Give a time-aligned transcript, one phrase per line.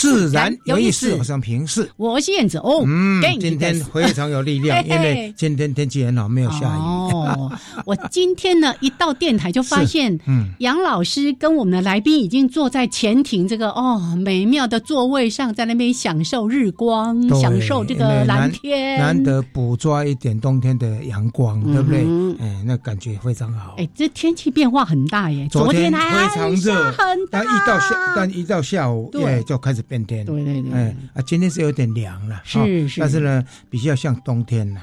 [0.00, 2.82] 自然有意思，我是平视，我是燕子哦。
[2.86, 6.80] 嗯，今天非常有力量， 因为今天天气很好，没有下雨。
[6.80, 7.52] 哦，
[7.84, 22.06] 我今天呢一到电台就发现，嗯，杨老师跟我们的来宾已经坐在潜艇这个哦美妙的座位上，在那边享受日光，享受这个蓝天，难得捕捉一点冬天的阳光，对不对？
[22.40, 23.74] 哎，那感觉非常好。
[23.76, 25.98] 哎，这天气变化很大耶，昨天非
[26.34, 26.94] 常热，
[27.30, 29.84] 但一到下，但一到下午，对，就开始。
[29.90, 34.80] 变天，对对对，哎啊，今天是有点凉了，是是，但是呢，比较像冬天了。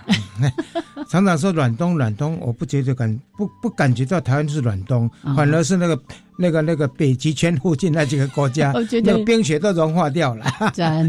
[1.09, 5.97] 常常说暖冬暖冬，我不觉得感不不感觉到台湾是暖冬，反而是那个
[6.37, 8.73] 那个那个北极圈附近那几个国家，
[9.05, 10.45] 那个冰雪都融化掉了，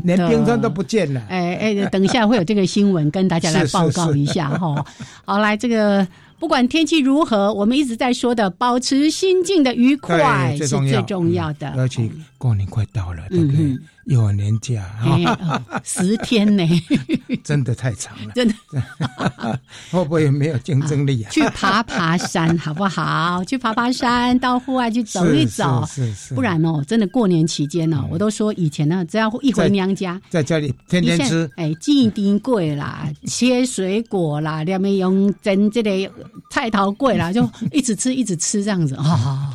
[0.04, 1.20] 连冰川都不见了。
[1.28, 4.86] 哎哎，等一下会有这个新闻跟大家来 报告一下哈。
[5.24, 6.06] 好，来这个。
[6.40, 11.68] 不管天气如何，我们一直在说的，保持心境的愉快是最重要的。
[11.70, 12.08] 而且
[12.38, 13.76] 过年快到了，对不对？
[14.06, 16.64] 有年假啊，十天呢，
[17.44, 18.54] 真的太长了，真的。
[19.90, 21.28] 会不会没有竞争力啊？
[21.32, 23.44] 去爬爬山好不好？
[23.44, 26.34] 去爬爬山，到户外去走一走，是是。
[26.34, 36.10] 不然哦，真的过年期间呢，我都说以前呢，只要一回娘家，在家里天天吃，哎，金丁贵啦，切水果啦，两面用蒸这类
[36.50, 39.54] 菜头贵啦，就一直吃一直吃这样子啊。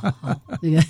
[0.61, 0.83] 这个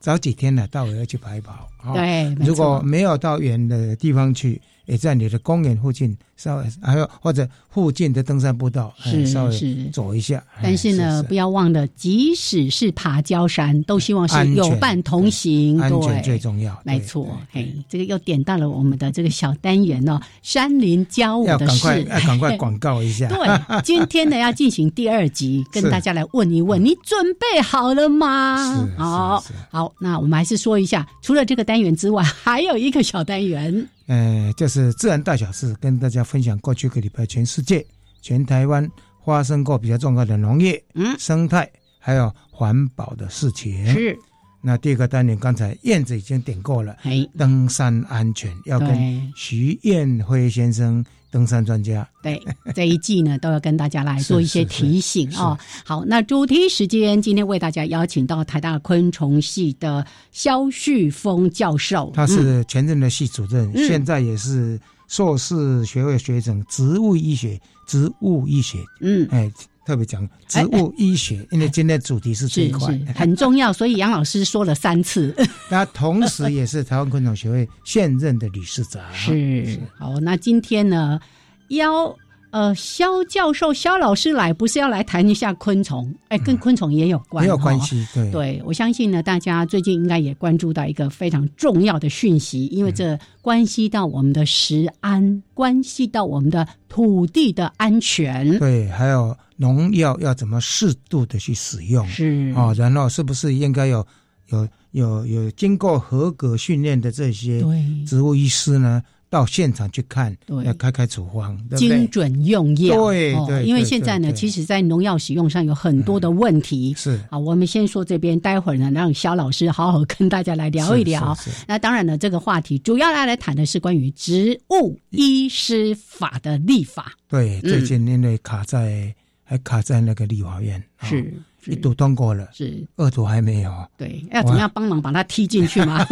[0.00, 1.68] 早几天呢，到我要去跑一跑。
[1.94, 6.16] 对，如果没有到远的地方去，也在你的公园附近。
[6.34, 10.42] 稍微还有或者附近的登山步道，是稍微走一下。
[10.60, 16.76] 但是呢，不要忘了，即使是爬焦山，都希望是有伴同行，安全最重要。
[16.84, 23.28] 没错，嘿，这个又点到了我们的这个小单元哦，山林教我的事，要赶快广告一下。
[23.28, 28.88] 对，今天呢要进行第二集，跟大家来问一问，你准备好了吗？
[28.96, 33.86] 好，好，那我们还是说一下，除了这个单元之外，还有一个小单元。
[34.06, 37.84] 呃，就是自然大小事，跟大家分享过去一个礼拜全世界、
[38.20, 38.88] 全台湾
[39.24, 43.86] 发生过比较重要的农业、嗯、生态还有环保的事情。
[43.86, 44.18] 是。
[44.60, 46.96] 那第二个单元，刚才燕子已经点过了，
[47.36, 51.04] 登山安全要跟徐燕辉先生。
[51.32, 52.40] 登山专家，对
[52.74, 55.58] 这一季呢，都要跟大家来做一些提醒哦。
[55.84, 64.78] 好，那主题时间，今天为大家邀请到台大昆虫系的肖旭峰教授，他是前任的系主任，现在也是
[65.08, 69.50] 硕士学位学生，植物医学，植物医学，嗯，哎。
[69.84, 75.34] 特别讲植物医学，因为今天主题是这一块很重要，所以杨老师说了三次。
[75.70, 79.02] 那同时也是台湾昆虫学会现任的理事长。
[79.12, 81.20] 是好，那今天呢，
[81.68, 82.16] 邀。
[82.52, 86.14] 呃，肖教授、肖老师来不是要来谈一下昆虫？
[86.28, 88.06] 哎，跟昆虫也有关，没有关系。
[88.12, 98.58] 对，对我相信呢，大家最近应该也关注到一个非常重要的讯息，因为这关系到我们的食安，关系到我们的土地的安全。
[98.58, 102.06] 对，还有农药要怎么适度的去使用？
[102.06, 104.06] 是啊，然后是不是应该有
[104.50, 107.64] 有有有经过合格训练的这些
[108.06, 109.02] 植物医师呢？
[109.32, 113.06] 到现场去看，要开开处方，精准用药。
[113.06, 116.92] 对对，因为现在呢，其实，在农药使用上有很多的问题。
[116.98, 121.34] 是啊，我们先说这边，待会儿呢，让肖老师好好跟大家来聊一聊。
[121.66, 127.14] 那当然呢，这个话题主要来来谈的是关于植物医师法的立法。
[127.26, 130.84] 对，最近因为卡在还卡在那个立法院。
[131.00, 131.32] 是。
[131.66, 133.72] 一读通过了，是二读还没有。
[133.96, 136.04] 对，要怎么样帮忙把它踢进去吗？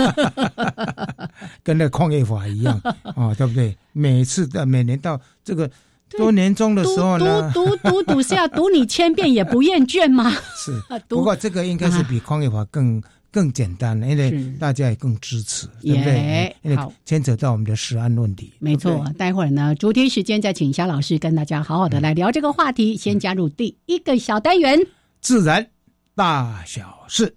[1.64, 2.80] 跟那矿业法一样
[3.16, 3.76] 啊，对不对？
[3.92, 5.68] 每次的每年到这个
[6.10, 10.30] 多年终的时候呢，读读读读是要读你千遍也不厌倦吗？
[10.56, 10.72] 是，
[11.08, 16.56] 不过这个应该是比矿业法更更简单，因为大家也更支持，对不对？
[16.62, 18.52] 因为牵扯到我们的食安问题。
[18.60, 22.96] 没错，待会儿呢，主题时间再请夏老师跟大家好好的来聊这个话题。
[22.96, 24.78] 先加入第一个小单元：
[25.20, 25.70] 自然
[26.14, 27.36] 大小事。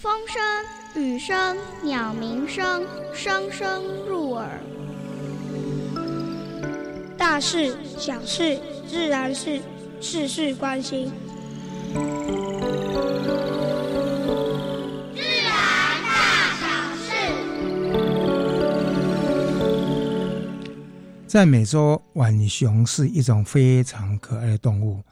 [0.00, 4.60] 风声、雨声、鸟鸣声，声声入耳。
[7.16, 9.60] 大事、小事、自然事。
[10.00, 11.12] 事事关心，
[21.32, 25.02] 在美洲，浣熊是一种非常可爱的动物。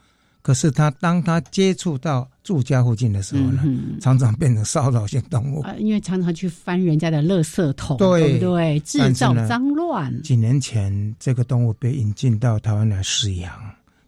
[0.43, 3.63] 可是，它当它接触到住家附近的时候呢，
[4.03, 5.65] 常常变成骚扰性动物。
[5.79, 8.79] 因为常常去翻人家的垃圾桶，对不对？
[8.81, 10.23] 制造脏乱。
[10.23, 13.51] 几年前，这个动物被引进到台湾来饲养。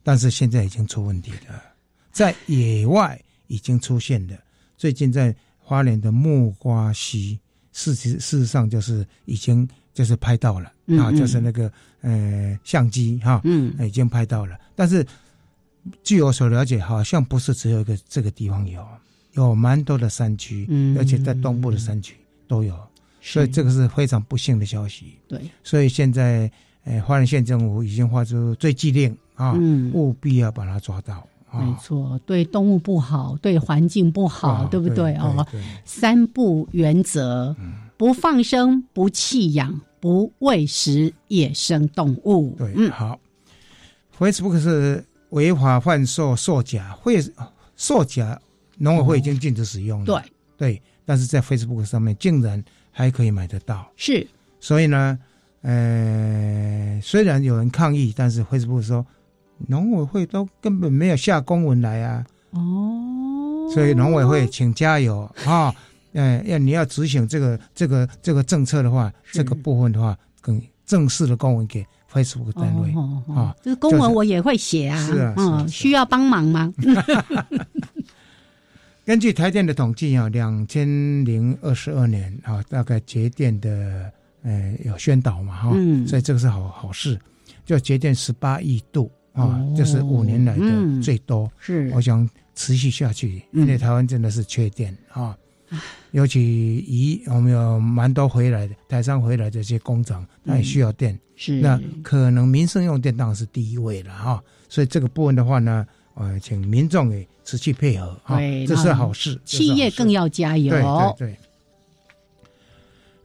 [0.03, 1.63] 但是现在已经出问题了，
[2.13, 4.37] 在野外已经出现了，
[4.77, 7.41] 最近在花莲的木瓜溪，
[7.73, 14.59] 事实事实上就是已经就是拍到了啊，就是那个呃相机哈，嗯，已经拍到了。
[14.75, 15.07] 但是
[16.03, 18.87] 据我所了解，好像不是只有一个这个地方有，
[19.33, 22.17] 有蛮多的山区，嗯，而且在东部的山区
[22.47, 22.77] 都有，
[23.21, 25.15] 所以这个是非常不幸的消息。
[25.29, 26.51] 对，所以现在
[26.85, 29.17] 呃花莲县政府已经发出追缉令。
[29.35, 29.59] 啊，
[29.95, 31.27] 务必要把它抓到。
[31.51, 35.15] 没错，对动物不好，对环境不好，对不对？
[35.17, 35.45] 哦，
[35.87, 37.57] 三不原则：
[38.03, 42.57] 不放生、不弃养、不喂食野生动物。
[42.59, 43.17] 对，嗯，好。
[44.19, 47.23] Facebook 是违法贩售售假，会
[47.77, 48.37] 售假，
[48.79, 50.07] 农委会已经禁止使用了。
[50.07, 50.21] 对，
[50.57, 52.61] 对，但是在 Facebook 上面竟然
[52.91, 53.89] 还可以买得到。
[53.97, 54.27] 是，
[54.59, 55.17] 所以呢，
[55.61, 59.07] 呃，虽然有人抗议，但是 Facebook 说。
[59.69, 62.27] 农委会都根本没有下公文来啊！
[62.51, 65.73] 哦，所以农委会请加油啊！
[66.13, 72.93] 哎，要你要执行这个这个这个政策的话，这个部分的话，更正式的公文给 Facebook 单位
[73.35, 73.55] 啊。
[73.63, 76.73] 这个公文我也会写啊，是啊，嗯，需要帮忙吗？
[79.05, 80.87] 根据台电的统计啊，两千
[81.25, 84.11] 零二十二年啊，大概节电的
[84.43, 85.71] 呃有宣导嘛哈，
[86.07, 87.19] 所以这个是好好事，
[87.65, 89.11] 就节电十八亿度。
[89.33, 95.35] 啊，这是五年来的最多，是我想持续下去，因为台湾真的是缺电啊，
[96.13, 110.71] 尤其以我们有蛮多回来的台商回来这些工厂，它也需要电，是那可能民生用电当然是第一位了哈，所以这个部分的话呢，呃，请民众也持续配合啊，这是好事，企业更要加油，
[111.19, 111.37] 对对对。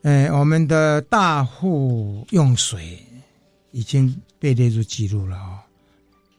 [0.04, 2.98] 呃，我们的大户用水
[3.72, 5.62] 已经被列入记录了啊。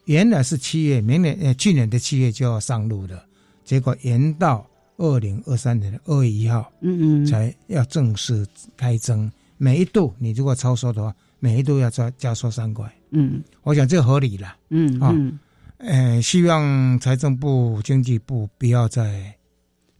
[0.06, 3.22] 原来是七月，明年呃去年的七月就要上路的，
[3.66, 4.66] 结果延到
[4.98, 8.46] 二零二三年的二月一号，嗯嗯，才要正式
[8.76, 9.30] 开征。
[9.56, 12.88] 每一度你如果超收的话，每一度要加加收三块。
[13.10, 14.54] 嗯，我想这合理了。
[14.70, 15.16] 嗯啊，
[15.78, 19.34] 呃，希望财政部、经济部不要再。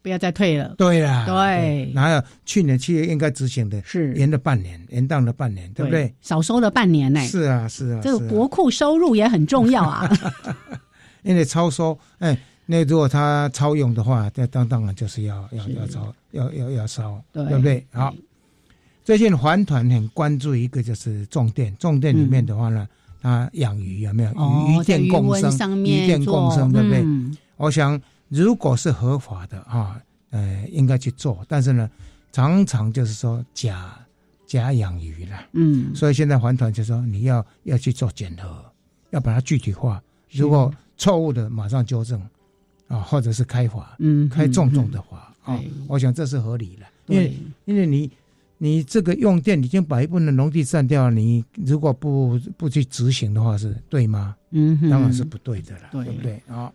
[0.01, 0.75] 不要再退了。
[0.79, 1.91] 对啦，对。
[1.93, 3.83] 哪有去年七月应该执行的？
[3.85, 6.15] 是延了半年，延宕了半年，对不对？
[6.23, 7.21] 少收了半年呢。
[7.27, 8.01] 是啊，是啊。
[8.03, 10.09] 这个国库收入也很重要啊。
[11.25, 12.39] 因为超收，哎，
[12.71, 17.87] 那如果他超用的话，那当当然就是要要要超，要要要烧，对不对？
[17.93, 18.15] 好。
[19.03, 22.87] 最近环团很关注一个，就是重电，重电里面的话呢，
[23.23, 25.85] 它养鱼有没有鱼电共生？
[25.85, 27.05] 鱼电共生，对不对？
[27.57, 28.01] 我想。
[28.31, 29.99] 如果是合法的啊，
[30.29, 31.91] 呃，应该去做，但是呢，
[32.31, 33.99] 常常就是说假
[34.47, 38.63] 假养鱼了，嗯，所以现在环团就说你要要去做检核，
[39.13, 42.21] 要把它具体化，如果错误的马上纠正，
[42.89, 47.33] 啊，或者是开罚，嗯，开重重的罚啊，我想这是合理的，因为
[47.67, 48.11] 因为你
[48.57, 54.35] 你这个用电已经把一部分的农地占掉了，你如果不不去执行的话，是对吗？
[54.51, 56.73] 嗯，当然是不对的了，对不对啊？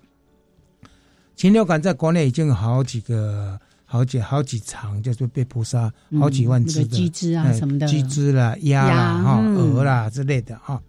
[1.36, 10.82] 禽流感在国内已经有好几个、好几好几场，就是被捕杀好几万只的鸡只啊什么的，鸡只啦、鸭啦、哈鹅啦之类的哈。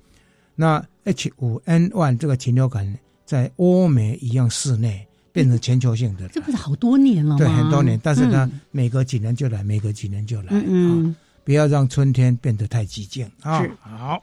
[0.55, 7.39] 那 H 五 N one 这个禽流感在欧美一样室内变成全球性的，这不是好多年了吗？
[7.39, 7.99] 对，很多年。
[8.01, 11.17] 但是呢，每隔几年就来，每隔几年就来啊！
[11.43, 13.67] 不要让春天变得太激进啊！
[13.81, 14.23] 好。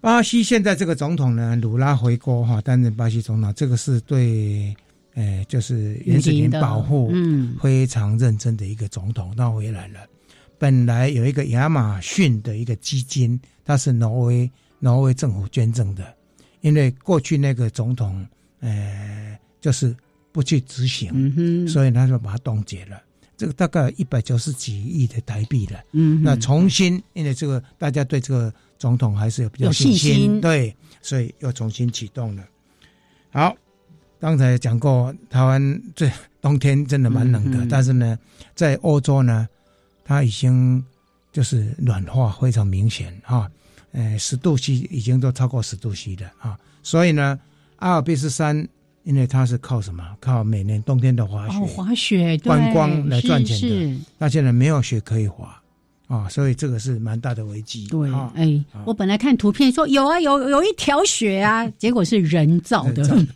[0.00, 4.74] 巴西现在这个总统呢，鲁拉回国哈，担任巴西总统，这个是对，
[5.14, 7.12] 呃，就是原始林保护
[7.62, 10.00] 非常认真的一个总统，他回来了。
[10.58, 16.12] 本来有一个亚马逊的一个基金，它是挪威挪威政府捐赠的，
[16.60, 18.26] 因为过去那个总统
[18.60, 19.17] 呃，
[19.60, 19.94] 就是
[20.32, 23.00] 不去执行，嗯，所以他就把它冻结了。
[23.36, 25.80] 这个大概一百九十几亿的台币了。
[25.92, 32.44] 嗯，那重新，因为这个大家对这个总统还是有比较有信信心对，所以又重新启动了。
[33.30, 33.56] 好，
[34.18, 36.10] 刚才讲过，台湾这
[36.40, 38.18] 冬天真的蛮冷的，但是呢，
[38.56, 39.48] 在欧洲呢，
[40.04, 40.84] 它已经
[41.30, 43.48] 就是暖化非常明显哈，
[43.92, 47.38] 呃，十度 C 已经都超过十度 C 的啊，所以呢，
[47.76, 48.66] 阿尔卑斯山
[49.08, 50.04] 因为它是靠什么？
[50.20, 55.58] 靠每年冬天的滑雪，哦，滑雪对观光来赚钱的那现在没有雪可以滑
[56.08, 57.86] 啊，所以这个是蛮大的危机。
[57.86, 63.28] 对，啊，哎，我本来看图片说有啊，有有一条雪啊， 结果是人造的人，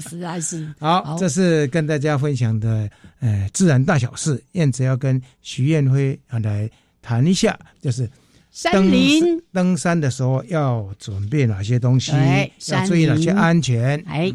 [0.00, 4.42] 实 在是好，好这是跟大家分享的呃自然大小事。
[4.52, 6.68] 燕子要跟徐燕辉啊来
[7.00, 8.10] 谈一下，就是
[8.50, 12.12] 山登林，登山的时候要准备哪些东西，
[12.70, 14.02] 要注意哪些安全。
[14.08, 14.32] 哎。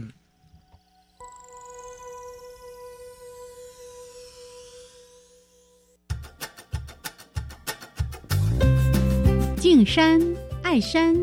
[9.78, 10.20] 敬山
[10.64, 11.16] 爱山，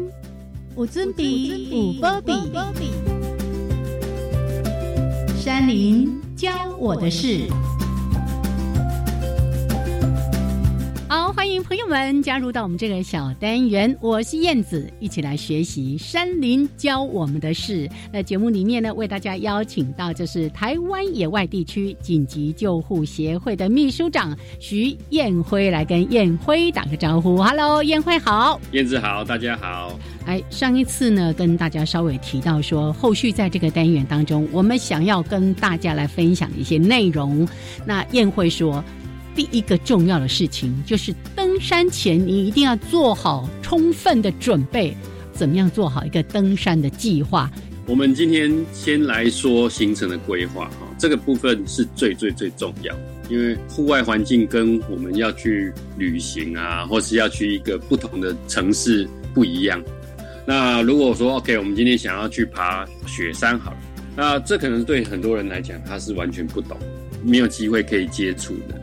[0.76, 2.92] 有尊比有波比，
[5.36, 7.48] 山林教我的事。
[11.54, 17.88] 迎朋友们加入到我们这个小单元，我是燕子，一起来学习山林教我们的事。
[18.12, 27.36] 那节目里面呢，为大家邀请到就是台湾野外地区紧急救护协会的秘书长徐燕辉来跟燕辉打个招呼。
[27.36, 28.60] Hello，燕辉好。
[28.72, 29.96] 燕子好，大家好。
[30.26, 37.46] 哎，上一次呢，跟大家稍微提到说，后续在这个单元当中，我们想要跟大家来分享一些内容。
[37.86, 38.82] 那燕辉说，
[39.34, 44.96] 第一个重要的事情就是登山前你一定要做好充分的准备，
[45.32, 47.50] 怎么样做好一个登山的计划？
[47.86, 52.96] 我们今天先来说行程的规划哈，这个部分是最最最重要，
[53.28, 59.82] 因为户外环境跟我们要去旅行啊，或是要去一个不同的城市不一样。
[60.46, 63.78] 那如果说 OK，我们今天想要去爬雪山好了，
[64.16, 66.78] 那这可能对很多人来讲他是完全不懂，
[67.22, 68.80] 没有机会可以接触的。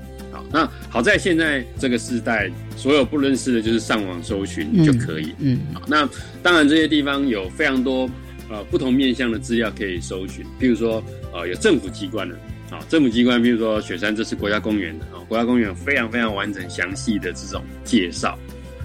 [0.51, 5.33] 好，那好在现在这个时代，所有不认识的，就是上网搜寻就可以。
[5.39, 6.07] 嗯，好，那
[6.43, 8.09] 当然这些地方有非常多
[8.49, 11.03] 呃不同面向的资料可以搜寻，譬如说
[11.33, 12.35] 呃有政府机关的，
[12.69, 18.37] 啊政府机关，譬如说雪山这是国家公园的啊，国家公园有非常非常完整详细的这种介绍。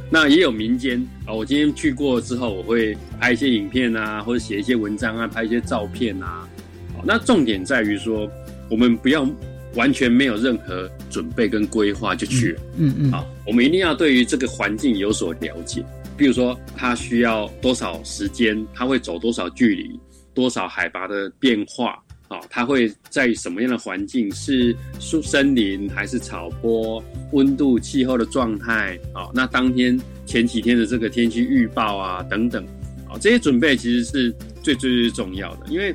[0.09, 6.47] 那也有民间啊，我今天去过之后，我会拍一些影片啊，或者写一些文章啊，拍一些照片啊。
[6.95, 8.31] 好，那重点在于说，
[8.71, 9.29] 我们不要
[9.77, 12.61] 完全没有任何准备跟规划就去了。
[12.79, 15.85] 嗯嗯，好，我们一定要对于这个环境有所了解。
[16.17, 20.01] 比如说，它需要多少时间，它会走多少距离，
[20.33, 32.65] 多少海拔的变化，啊，它会在什么样的环境，是树森林还是草坡，温度、气候的状态，啊，那当天前几天的这个天气预报啊，等等，
[33.11, 35.95] 啊，这些准备其实是最最最重要的，因为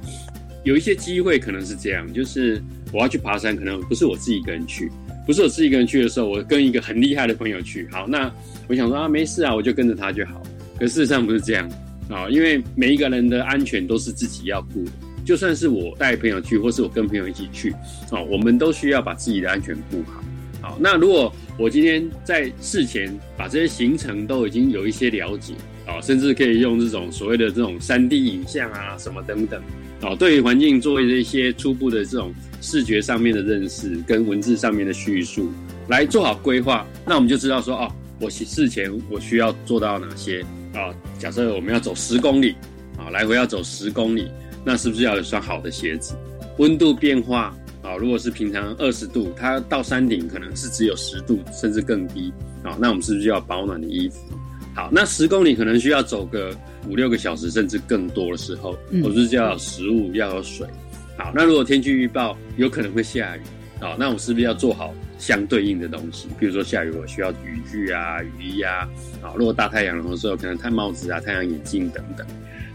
[0.64, 4.92] 有一些机会可能是这样，就是我要去爬山，可能不是我自己一个人去。
[5.26, 7.88] 不是我自己一个人去的时候，我跟一个很厉害的朋友去。
[7.92, 8.32] 好，那
[8.68, 10.42] 我想说啊，没事啊，我就跟着他就好。
[10.80, 11.70] 可事实上不是这样
[12.10, 14.92] 啊，因为每一个人的安全都是自己要顾的。
[15.24, 17.72] 就算是我带朋友去，或是我跟朋友一起去，
[18.10, 20.24] 啊，我们都需要把自己的安全顾好。
[20.60, 25.54] 好，那如果我今天在事前把这些行程都已经有一些了解，
[25.92, 29.62] 啊，甚至可以用这种所谓的这种三 D 影像啊，什么等等，
[30.02, 35.52] 啊，对于环境做一些初步的这种视觉上面的认识跟文字上面的叙述，
[35.90, 40.42] 来做好规划，那我们就知道说，哦，我事前我需要做到哪些
[40.74, 40.96] 啊？
[41.20, 42.56] 假设我们要走十公里，
[42.98, 44.32] 啊，来回要走十公里，
[44.64, 46.16] 那是不是要有双好的鞋子？
[46.58, 52.32] 温度变化啊，如果是平常二十度，它到山顶可能是只有十度，甚至更低
[52.64, 54.18] 啊，那我们是不是就要保暖的衣服？
[54.74, 56.56] 好，那十公里可能需要走个
[56.88, 60.66] 五六个小时，甚至更多的时候，嗯我是不是就要有食物，要有水？
[61.18, 63.42] 好，那如果天气预报有可能会下雨，
[63.80, 66.30] 好，那我是不是要做好相对应的东西？
[66.40, 68.88] 比如说下雨我需要雨具啊、雨衣啊，
[69.22, 72.26] 好，如果大太阳的时候，可能戴帽子啊、太阳眼镜等等。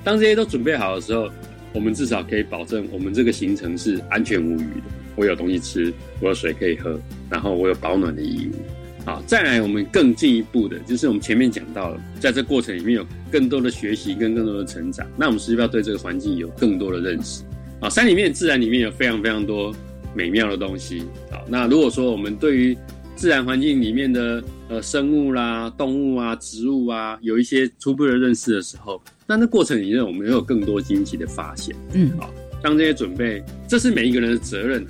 [0.04, 1.30] 当这些都准备好的时候，
[1.72, 4.82] 我们至少可以保证我们这个行程是安全无虞的。
[5.16, 7.00] 我有东西吃，我有水可以喝，
[7.30, 8.75] 然后我有保暖的衣物。
[9.06, 15.06] 好，再来我们更进一步的，就是我们前面讲到了，在这过程里面有更多的学习跟更多的成长。
[15.16, 17.44] 那我们是不是要对这个环境有更多的认识？
[17.80, 19.72] 啊，山里面自然里面有非常非常多
[20.12, 21.04] 美妙的东西。
[21.30, 22.76] 好，那如果说我们对于
[23.14, 31.76] 自然环境里面的呃生物啦、动物啊、植物啊，有一些初步的认识的时候，那那过程里面我们有更多惊奇的发现。
[31.92, 34.84] 嗯，好，当这些准备，这是每一个人的责任，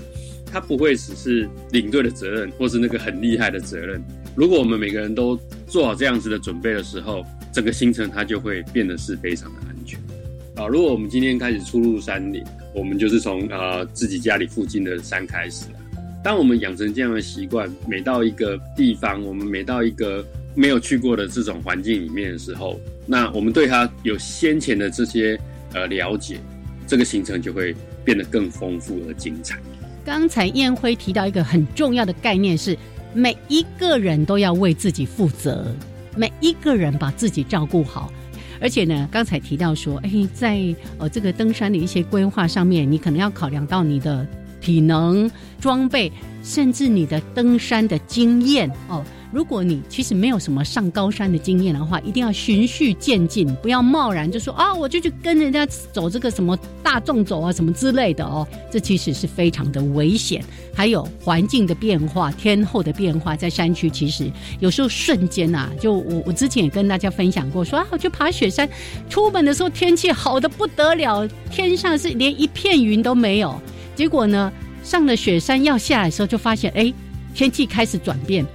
[0.56, 4.02] 他不会只是领队的责任，或是那个很厉害的责任。
[4.34, 7.22] 如果我们每个人都做好这样子的准备的时候，
[7.52, 10.00] 整个行程它就会变得是非常的安全。
[10.54, 12.42] 啊，如果我们今天开始出入山林，
[12.74, 15.76] 我们就是从呃自己家里附近的山开始啊。
[16.24, 25.38] 当我们养成这样的习惯，每到一个地方，我们每到一个没有去过的这种环境里面的时候，那我们对它有先前的这些
[25.74, 26.38] 呃了解。
[26.86, 29.58] 这个行程就会变得更丰富而精彩。
[30.06, 32.78] 刚才燕辉提到一个很重要的概念是，
[33.12, 35.74] 每一个人都要为自己负责，
[36.14, 38.12] 每一个人把自己照顾好。
[38.60, 44.24] 而且呢，刚才提到说，哎，在呃这个登山的一些规划上面，你可能要考量到你的
[44.66, 45.30] 体能、
[45.60, 46.10] 装备，
[46.42, 49.04] 甚至你的登山的经验哦。
[49.32, 60.42] 如果你其实没有什么上高山的经验的话，一定要循序渐进，不要贸然就说啊，我就去跟人家走这个什么大众走啊什么之类的哦，这其实是非常的危险。
[60.72, 68.66] 还有环境的变化、天候的变化，在山区其实有时候瞬间呐，就我我之前也跟大家分享过，说啊，我去爬雪山，
[69.10, 73.60] 出门的时候天气好的不得了，天上是连一片云都没有，
[73.96, 74.52] 结果呢，
[74.84, 76.92] 上了雪山要下来的时候，就发现哎，
[77.34, 78.46] 天气开始转变。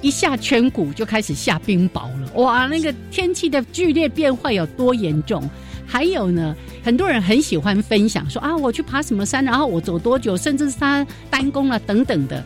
[0.00, 2.66] 一下圈谷就开始下冰雹了，哇！
[2.66, 5.42] 那个天气的剧烈变化有多严重？
[5.84, 12.44] 还有呢，很多人很喜欢分享说啊，我去爬什么山，然后我走多久，甚至是他单攻了等等的。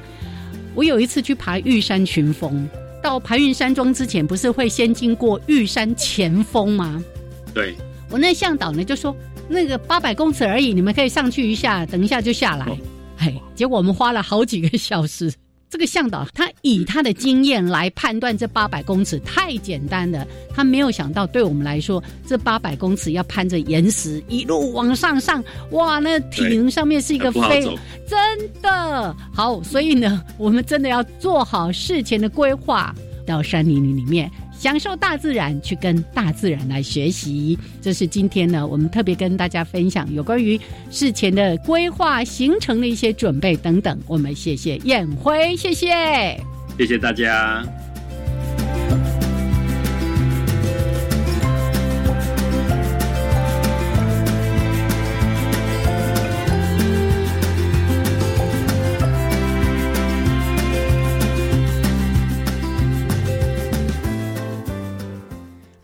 [0.74, 2.66] 我有一次去爬玉山群峰，
[3.02, 7.02] 到排云山庄之前，不是会先经过玉山前峰吗？
[7.52, 7.74] 对，
[8.08, 9.14] 我那向导呢就说，
[9.48, 12.66] 那个八百公尺而已，你们可以上去一下，等一下就下来。
[13.16, 15.32] 嘿，结果我们花了好几个小时。
[15.70, 27.62] 这个向导他以他的经验来判断这八百公尺太简单了，他没有想到对我们来说，这八百公尺要攀着岩石一路往上上，哇，那体能上面是一个非
[28.06, 28.18] 真
[28.60, 32.94] 的好，所以呢，我们真的要做好事前的规划，
[33.26, 34.30] 到山林里里面。
[34.62, 43.98] 享受大自然，去跟大自然来学习，这是今天呢，我们特别跟大家分享有关于事前的规划、行程的一些准备等等。
[44.06, 46.40] 我们谢谢燕辉，谢谢，
[46.78, 47.66] 谢谢大家。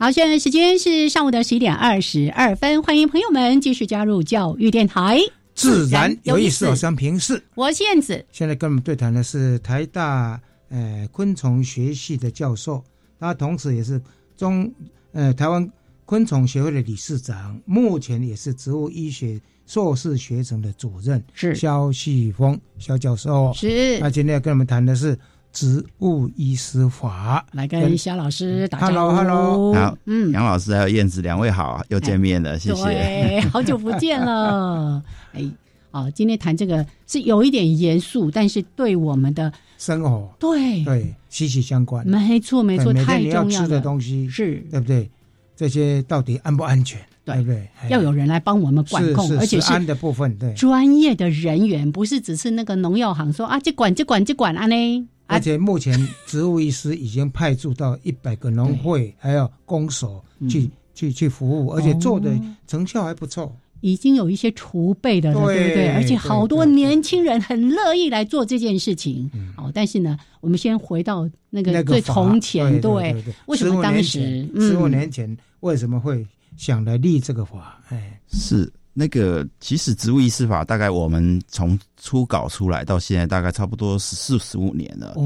[0.01, 5.19] 好，现在时间是上午的十一点二十二分，欢迎朋友们继续加入教育电台，
[5.57, 7.43] 自然有意思，我想平视。
[7.57, 8.25] 我是燕子。
[8.31, 12.81] 现在跟我们对谈的是台大呃昆虫学系的教授，
[13.19, 14.01] 他同时也是
[14.37, 14.73] 中
[15.11, 15.69] 呃台湾
[16.05, 23.53] 昆虫学会的理事长，目前也是植物医学硕士学程的主任，是肖旭峰肖教授。
[23.53, 23.99] 是。
[23.99, 25.19] 那今天要跟我们谈的是。
[25.53, 29.17] 植物医师法，来跟肖老师打招呼。
[29.17, 33.41] Hello，Hello，好，嗯，杨老师还有燕子两位好，又见面了，谢谢。
[33.53, 35.03] 好久不见了。
[35.33, 35.45] 哎，
[35.91, 42.07] 哦，今天谈这个是有一点严肃，但是对我们的生活，对对息息相关。
[42.07, 45.11] 没错，没错，太重要的东西是，对不对？
[45.57, 47.01] 这些到底安不安全？
[47.25, 47.69] 对不对？
[47.91, 55.09] 要有人来帮我们管控，而且是安的部分，对专业的人员，不是只是那个农药行说啊，这管这管这管啊呢。
[55.29, 62.31] 而且目前植物医师已经派驻到一百个农会还有公所去去去服务，而且做的
[62.67, 65.89] 成效还不错，已经有一些储备的了，对不对？
[65.93, 69.31] 而且好多年轻人很乐意来做这件事情。
[69.57, 73.15] 哦，但是呢，我们先回到那个最从前，对，
[73.47, 77.81] 为什么当时十五年前为什么会想来立这个法？
[77.91, 78.73] 哎，是。
[78.99, 85.23] 那个其实植物医师法大概我们从初稿出来到现在大概差不多十四十五年了哦，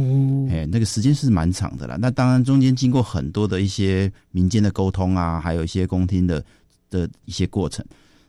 [0.51, 1.97] 哎，那个时间是蛮长的啦。
[1.99, 6.45] 那当然中间经过很多的一些民间的沟通啊，还有一些公听的
[6.91, 7.83] 的一些过程。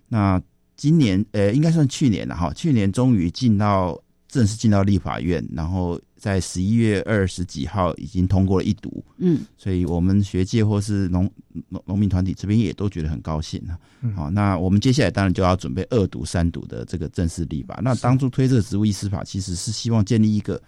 [0.07, 0.41] 那
[0.77, 5.99] 今年呃，应该算去年了哈，去年终于进到正式进到立法院，然后。
[6.23, 11.29] 在十一月二十几号已经通过了一读，嗯，所以我们学界或是农
[11.67, 13.77] 农农民团体这边也都觉得很高兴啊。
[14.15, 17.77] 好，那我们接下来当然就要准备二读、三读的这个正式立法。
[17.83, 20.61] 那当初推这个植物医师法，其实是希望建立一个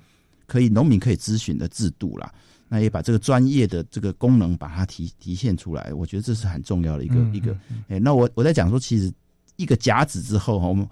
[0.46, 2.30] 可以农民可以咨询的制度啦。
[2.68, 7.58] 那也把这个专业的这个功能把它体体现出来，我觉得这是很重要的一个一个。
[7.88, 9.10] 哎，那我我在讲说，其实
[9.56, 10.86] 一个甲子之后，我们。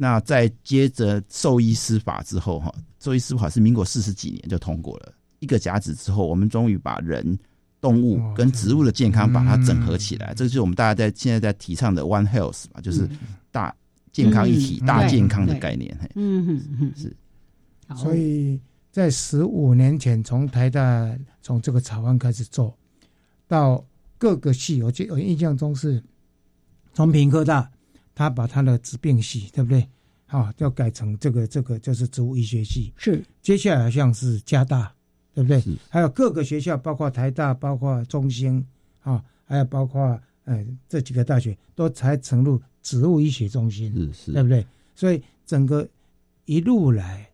[0.00, 7.38] 那在接着兽医师法之后，哈，兽医师法是民国四十几年就通过了，一个甲子之后，我们终于把人、
[7.80, 13.08] 动物跟植物的健康把它整合起来，这就是我们大家在现在在提倡的 One Health 嘛，就是
[13.50, 13.74] 大。
[14.10, 15.96] 健康一体、大健康的概念。
[16.16, 17.14] 嗯嗯嗯，是。
[17.94, 18.58] 所以
[18.90, 22.76] 在十五年前，从台大从这个草案开始做，
[23.46, 23.84] 到
[24.16, 26.02] 各个系，我记我印象中是，
[26.94, 27.70] 从平科大，
[28.18, 29.88] 他把他的植病系，对不对？
[30.26, 32.92] 好，要改成这个这个就是植物医学系。
[32.96, 33.24] 是。
[33.40, 34.92] 接下来像是加大，
[35.32, 35.62] 对不对？
[35.88, 38.66] 还有各个学校，包括台大，包括中兴，
[39.02, 44.66] 啊，还有包括呃这几个大学，都才成入植物医学中心，是是，对不对？
[44.96, 45.88] 所以整个
[46.46, 47.24] 一路来。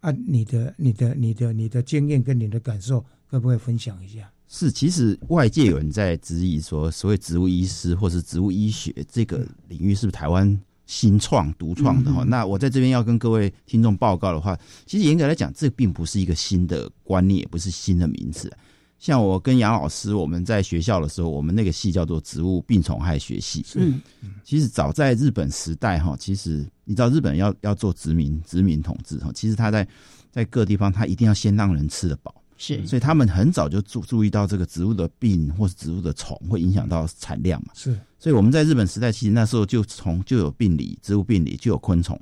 [0.00, 4.30] 啊，你的、你的、你的、你的经验跟你的感受，可不可以分享一下？
[4.48, 12.22] 是，其实外界有人在质疑说，所谓植物医师或是植物医学这个领域是不是台湾新创、独创的哈？
[12.24, 14.56] 那我在这边要跟各位听众报告的话，
[14.86, 18.50] 其实严格来讲，这并不是一个新的观念，也不是新的名词。
[18.98, 23.62] 像我跟杨老师，我们在学校的时候，我们那个系叫做植物病虫害学系。
[23.74, 24.00] 嗯，
[24.42, 29.86] 其实早在日本时代哈，其实你知道日本要要做殖民殖民统治哈，其实他在
[30.30, 37.72] 在各地方他一定要先让人吃得饱，是，所以他们很早就注注意到这个植物的病或是植物的虫会影响到产量嘛。
[37.74, 42.20] 是，所以我们在日本时代，其实那时候就从就有病理，植物病理就有昆虫，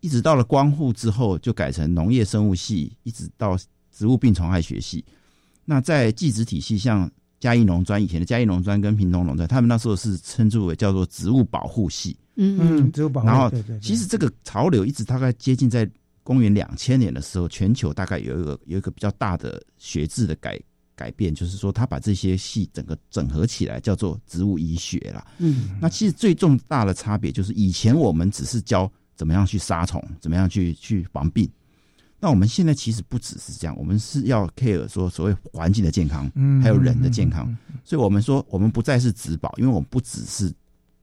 [0.00, 3.58] 一直到了光复之后，就改成农业生物系，一直到
[3.90, 5.04] 植物病虫害学系。
[5.64, 12.16] 那在技职体系，像嘉义农专以前的嘉义农专跟屏东农专，他们那时候是称之为叫做植物保护系。
[12.36, 13.26] 嗯嗯，植物保护。
[13.26, 15.88] 然后，其实这个潮流一直大概接近在
[16.30, 20.56] 公元两千年的时候，全球大概有一个有一个比较大的学制的改
[20.94, 25.26] 改变，就是说他把这些系整个整合起来，叫做植物医学了。
[25.38, 31.50] 嗯，那其实最重大的差别就是，以前我们只是教怎么样去杀虫，怎么样去去防病。
[32.20, 36.30] 那我们现在其实不只是这样，我们是要 care 说所谓环境的健康，
[36.62, 37.52] 还有人的健康。
[37.82, 40.54] 所以，我们说我们不再是植保，因为我们不只是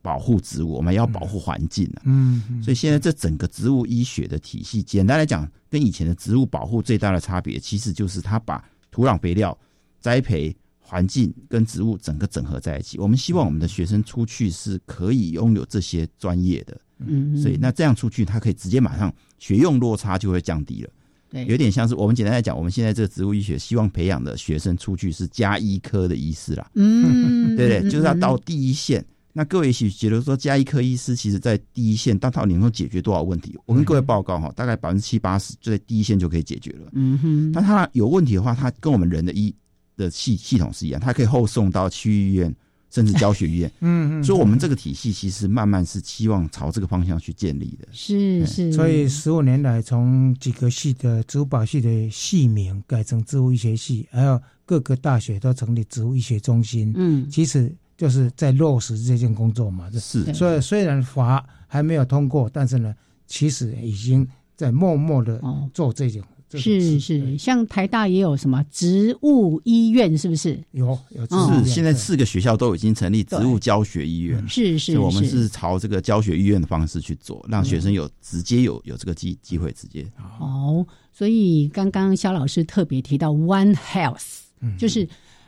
[0.07, 2.03] 保护植物，我们要保护环境了。
[2.05, 9.57] 嗯，所以现在这整个植物医学的体系，简单来讲，跟以前的植物保护最大的差别，其实就是它把土壤、肥料、
[9.99, 12.97] 栽培、环境跟植物整个整合在一起。
[12.97, 16.79] 我们希望我们的学生出去是可以拥有这些专业的。
[16.99, 20.89] 嗯，所以那这样出去，他可以直接马上学用落差就会降低了。
[21.29, 26.71] 对，有点像是我们简单来讲，我们现在这个植物医学希望培养的学生出去是加医科的医师啦。
[26.75, 29.05] 嗯，对不对，就是要到第一线。
[29.37, 33.55] 那各位也许觉得说，加医科医师其实在第一线，当他能够解决多少问题？
[33.67, 36.89] 我跟各位报告哈，大概百分之七八十就在第一线就可以解决了。
[36.93, 39.53] 嗯哼，但他有问题的话，他跟我们人的医
[39.95, 42.51] 的系系统是一样，他可以后送到区域医院。
[42.89, 47.85] 甚至教学医院， 嗯嗯，所以我们这个体系其实慢慢是期望朝这个方向去建立的。
[47.91, 56.93] 是是，所以十五年来，从几个系的植物保系的系名改成植物医学系，还有各个大学都成立植物医学中心。
[56.95, 59.89] 嗯，其实就是在落实这件工作嘛。
[59.91, 65.41] 是，所以虽然法还没有通过，但是呢，其实已经在默默的
[65.73, 66.21] 做这种。
[66.49, 70.57] 是是，像台大也有什么植物医院，是不是？
[70.71, 74.41] 有有，是现在四个学校都已经成立植物教学医院。
[74.47, 80.09] 是是，我们是朝这个教学医院的方式去做，让学生有直接有有这个机机会直接。
[80.39, 84.43] 哦，所以刚刚肖老师特别提到 One Health，
[84.77, 85.05] 就是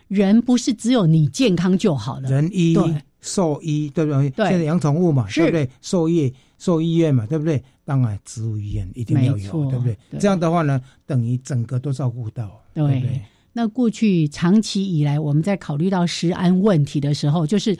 [0.10, 2.76] 人不是只有你健康就好了，人医
[3.22, 4.30] 兽医对不对？
[4.32, 5.70] 对，现在养宠物嘛，对不对？
[5.82, 7.64] 兽医兽医院嘛，对不对？
[7.86, 9.96] 当然，植物医院一定要有，对不对？
[10.20, 13.22] 这样的话呢，等于整个都照顾到，对不对？
[13.54, 17.78] 那过去长期以来，我们在考虑到食安问题的时候，就是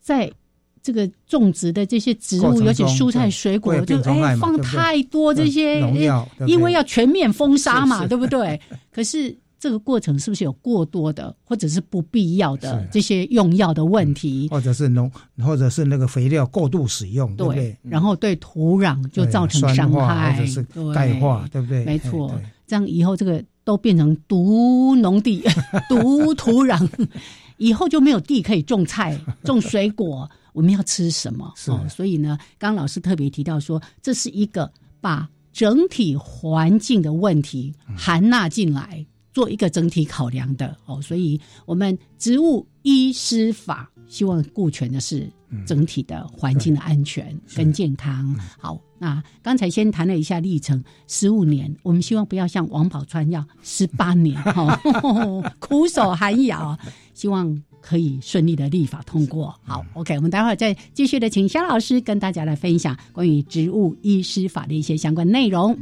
[0.00, 0.32] 在
[0.82, 5.78] 这个种植的这些植物，尤其蔬菜水果，就哎放太多这些
[6.46, 8.60] 因为要全面封杀嘛，对不对？
[8.90, 9.36] 可是。
[9.58, 17.76] 这个过程是不是有过多的，或者是不必要的这些用药的问题，或者是农，或者是那个肥料过度使用，对？
[17.82, 20.62] 然后对土壤就造成伤害，或者是
[20.94, 21.84] 钙化，对不对？
[21.84, 22.32] 没错，
[22.66, 25.42] 这样以后这个都变成毒农地、
[25.90, 26.88] 毒土壤，
[27.56, 31.52] 以后就没有地可以种菜、 种水果，我们要吃什么？
[31.66, 39.04] 哦，所以呢，刚老师特别提到说，这是一个把整体环境的问题含纳进来。
[39.38, 45.30] 做一个整体考量的哦，所以我们植物医师法希望顾全的是
[45.64, 48.34] 整体的环境的安全跟健康。
[48.58, 54.76] 好，那刚才先谈了一下历程，十五年，我们希望不要像王宝钏要十八年哈，
[55.60, 56.76] 苦守寒窑，
[57.14, 59.54] 希望可以顺利的立法通过。
[59.62, 65.78] 好，OK，我们待会儿再继续的请肖老师跟大家来分享关于植物医师法的一些相关内容。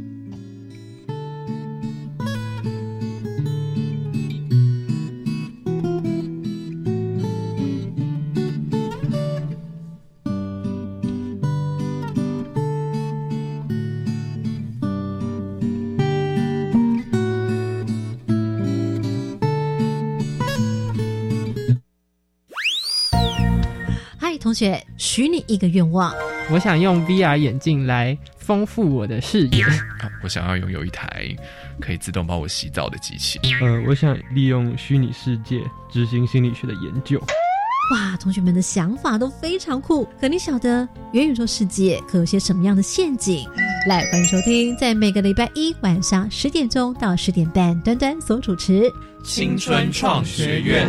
[24.97, 26.13] 许你一个愿望。
[26.49, 29.65] 我想用 VR 眼镜来丰富我的视野。
[30.23, 31.25] 我想要拥有一台
[31.79, 33.39] 可以自动帮我洗澡的机器。
[33.61, 37.21] 呃，我想利用虚拟世界执行心理学的研究。
[37.93, 40.07] 哇，同学们的想法都非常酷。
[40.19, 43.47] 可你晓得元宇宙世界可有些什么样的陷阱？
[43.87, 48.81] 来，欢迎收听，在每个礼拜一晚上十点钟到十点半，端端所主持
[49.23, 50.87] 《青春创学院》。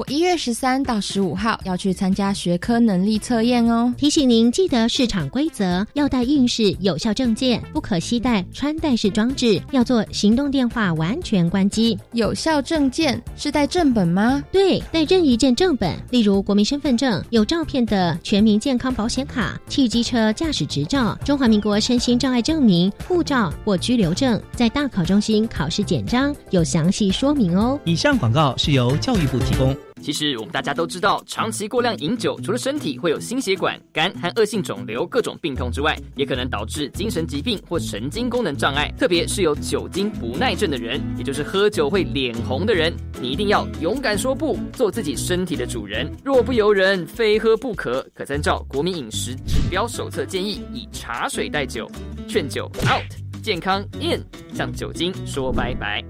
[0.00, 3.92] 我一月十三到十五号要去参加学科能力测验哦。
[3.98, 11.98] 提醒您记得市场规则，要带应试有效证件，不可携带穿戴式装置，要做行动电话完全关机。
[12.12, 14.42] 有效证件是带正本吗？
[14.50, 27.78] 对，带任一件正本，例如国民身份证、有照片的全民健康保险卡、汽机车驾驶执照、中华民国身心障碍证明、护照或居留证，在大考中心考试简章有详细说明哦。
[27.84, 29.76] 以上广告是由教育部提供。
[30.02, 38.92] 其实我们大家都知道，长期过量饮酒，除了身体会有心血管、肝和恶性肿瘤各种病痛之外，也可能导致精神疾病或神经功能障碍。
[38.98, 46.10] 特别是有酒精不耐症的人，也就是喝酒会脸红的人，你一定要勇敢说不，做自己身体的主人。
[46.24, 48.04] 若不由人，非喝不可。
[48.14, 51.90] 可参照国民饮食指标手册建议，以茶水代酒，
[52.26, 56.02] 劝酒 out，健康 in，向酒精说拜拜。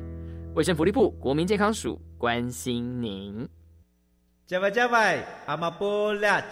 [0.55, 3.60] 卫生福利部国民健康署关心您。
[4.50, 6.42] 加外加外，阿玛波拉，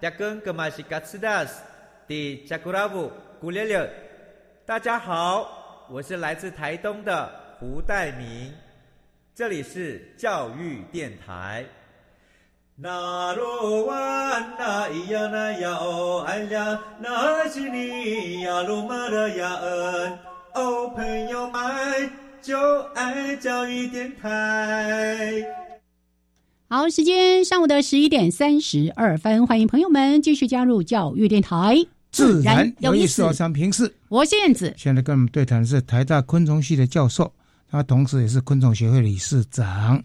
[0.00, 1.62] 扎根格玛西卡斯达斯，
[2.06, 3.92] 迪加古拉布古列列。
[4.64, 8.54] 大家好，我是来自台东的胡代明，
[9.34, 11.62] 这里是教育电台。
[12.74, 20.18] 那罗哇那咿呀那呀哦哎呀，那是你呀鲁玛的呀恩
[20.54, 22.10] 哦，朋友们
[22.40, 25.61] 就爱教育电台。
[26.72, 31.76] 好，时间上午的十一点三十二分，欢迎朋友们继续加入教育电台，
[32.10, 33.22] 自然有意思。
[33.24, 34.72] 我想平视，我是燕子。
[34.74, 37.30] 现在跟我们对谈的是台大昆虫系的教授，
[37.70, 40.02] 他同时也是昆虫学会理事长，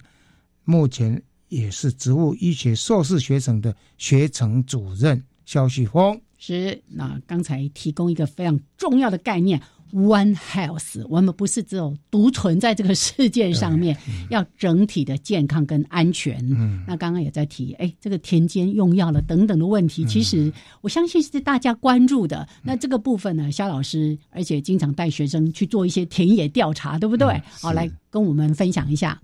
[0.65, 6.19] 目前也是植物医学硕士学程的学程主任肖旭峰。
[6.37, 9.61] 是，那刚才提供一个非常重要的概念。
[9.93, 13.97] One Health，我们不是只有独存在这个世界上面，
[14.29, 16.37] 要整体的健康跟安全。
[16.51, 22.47] 嗯，那刚刚也在提，哎，这个田间用药了等等的问题，其实我相信是大家关注的。
[22.63, 27.41] 那这个部分呢，肖老师，而且经常带学生去做一些田野调查，对不对？
[27.61, 29.19] 好，来跟我们分享一下。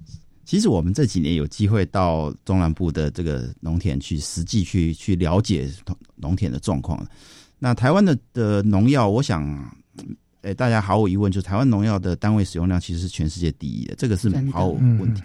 [0.46, 5.70] 其实我们这几年有机会到中南部的这个农田去实际去去了解
[6.16, 7.06] 农田的状况。
[7.60, 9.44] 那台湾的的农药，我想。
[10.44, 15.24] 诶，大家毫无疑问，就台湾农药的单位使用量其实是全世界第一的，这个是毫无问题。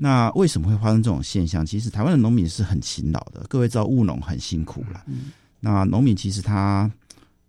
[0.00, 1.64] 那为什么会发生这种现象？
[1.64, 5.04] 其实台湾的农民是很勤劳的，各位知道务农很辛苦了。
[5.60, 6.90] 那农民其实他，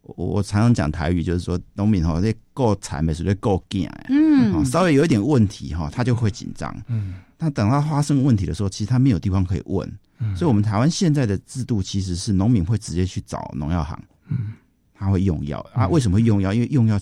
[0.01, 3.13] 我常常讲台语，就是说农民哈，这够惨没？
[3.13, 4.05] 是不够劲啊？
[4.09, 6.75] 嗯，稍微有一点问题哈，他就会紧张。
[6.89, 9.89] 嗯，那等他发生问题的时候，其实他没有地方可以问。
[10.19, 13.97] 嗯，所以我们台湾现在的制度其实是农民会直接去找农药行。
[14.27, 14.51] 嗯。
[14.97, 15.87] 他会用药啊？
[15.89, 16.53] 为什么会用药？
[16.53, 16.99] 因为用药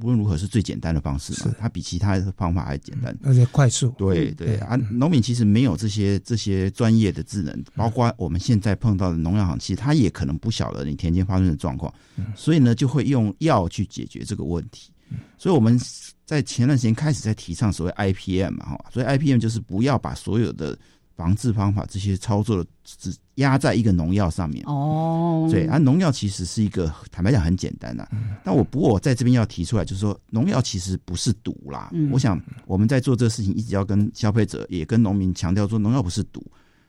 [0.00, 3.90] 无论如何是最简单的方式嘛，它比其他的方法还简单，而且快速。
[3.96, 11.94] 对对啊，农民其实没有这些这些专业的智能，包括我们现在碰到的农药行，其实他也可能不晓得你田间发生的状况，
[12.34, 14.90] 所以呢，就会用药去解决这个问题。
[15.38, 15.78] 所以我们
[16.24, 20.76] 在前段时间开始在提倡所谓 IPM 嘛，哈，所以 IPM 就是不要把所有的。
[21.16, 24.64] 防治方法这些操作的只压在一个农药上面。
[24.66, 28.08] 哦，对，啊农药其实是一个坦白讲很简单的，
[28.44, 31.90] 但我不过我在这边要提出来，就是说农药其实不是毒啦。
[32.10, 36.44] 我想我们在做这个事情，一直要跟消费者也跟农民强调说，农药不是毒，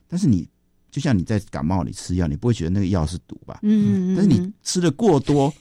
[0.08, 0.48] 但是你
[0.92, 3.60] 就像你在感冒你吃药，你不会觉得那个药是毒吧？
[3.64, 5.54] 嗯嗯，但是你吃的过多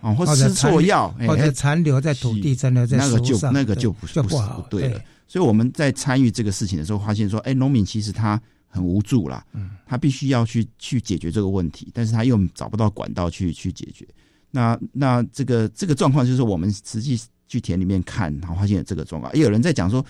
[0.00, 5.00] 啊，或吃错药，或者残留在土地，残留在那个就那个就不是不不对了。
[5.26, 14.06] 所以我们在参与这个事情的时候，发现说，哎，农民其实他很无助啦，嗯，他必须要去去解决这个问题，但是他又找不到管道去去解决。
[14.50, 19.34] 那那这个这个状况，就是我们实际去田里面看，然后发现这个状况。
[19.34, 20.04] 也有人在讲说，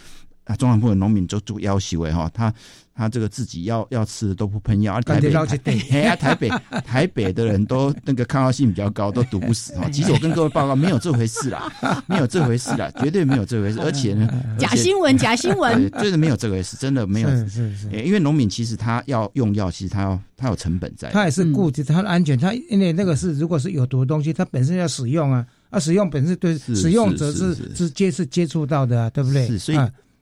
[0.45, 2.53] 啊，中南部的农民就做要求为哈，他。
[2.99, 6.51] 他这个自己要要吃的都不喷药，台北台台北
[6.85, 9.89] 台北的人都那个抗药性比较高，都毒不死哈。
[9.95, 11.73] 其实我跟各位报告，没有这回事啦，
[12.09, 13.79] 没有这回事啦，绝对没有这回事。
[13.81, 17.29] 而且呢，假新闻，假新闻，真的没有这回事，真的没有。
[17.29, 22.37] 是是是，因为农民其实他要用药，其实他要他有成本在，他也是顾及他的安全。
[22.37, 29.47] 他因为那个是如果是有毒的东西，他本身要使用啊，啊，使用本身对使用者是直接是接触到的，对不对？
[29.47, 29.79] 是，所以。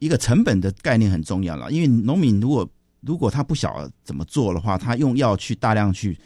[0.07, 2.69] 一个成本的概念很重要了，因为农民如果
[3.01, 6.17] 如果他不晓得怎么做的话，他用药去大量去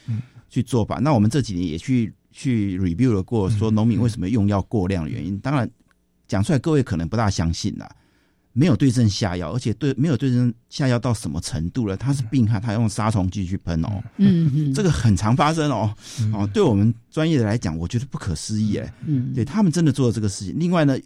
[0.48, 0.98] 去做吧。
[1.00, 5.38] 那我们这几年也去去 review 了过，说农民为什么用药过量的原因。
[5.40, 5.68] 当然
[6.28, 7.90] 讲出来，各位可能不大相信啦。
[8.52, 11.96] 没有对症下药，而且对没有对症下药到什么程度了？
[11.96, 14.02] 他是病害，他用杀虫剂去喷哦。
[14.16, 15.94] 嗯嗯，这个很常发生哦。
[16.32, 18.92] 哦，对我们专业的来讲，我觉得不可思议哎。
[19.06, 20.58] 嗯，对他们真的做了这个事情。
[20.58, 20.98] 另外呢，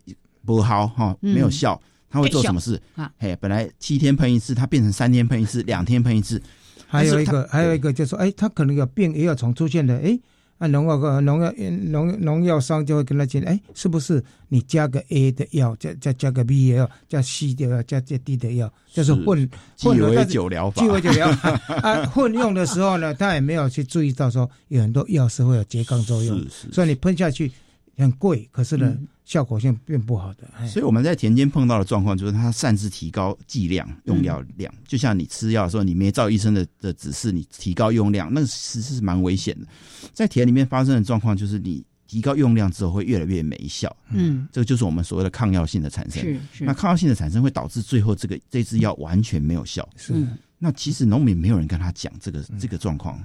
[0.43, 1.79] 不好哈，没有效，
[2.15, 2.81] 他会做什么事？
[3.19, 6.41] 嘿，本来七天喷一次，它变成三天喷一次， 两天喷一次。
[6.87, 10.17] 还有一个，还有一个就是说，哎，它可能有病，也有虫出现的，哎。
[10.57, 11.53] 啊，农药个农药
[11.91, 19.51] 农农药商就会跟他讲，哎，是不是你加个 A 的药，再再加个 B 的药，加 C 的药，加加 D 的药，就是混
[19.81, 21.29] 混为酒疗法，鸡尾酒疗
[21.83, 27.51] 啊，混用的时候呢，他也没有去注意到说有很多药是会有拮抗作用，所以你喷下去
[27.97, 28.97] 很贵，可是呢。
[29.25, 34.73] 效果性变不好的，所以我们在田间碰到的状况就是，他擅自提高剂量、用药量。
[34.87, 39.67] 就像你吃药的时候，你没照医生的的指示，你提高用量，那其实是蛮危险的。
[40.13, 43.95] 在田里面发生的状况就是，你提高用量之后会越来越没效。
[44.11, 46.23] 嗯，这个就是我们所谓的抗药性的产生。
[46.23, 46.65] 是是。
[46.65, 49.89] 那抗药性的产生会导致最后这个这支药完全没有效。
[49.97, 50.15] 是。
[50.59, 53.19] 那其实农民没有人跟他讲这个这个状况。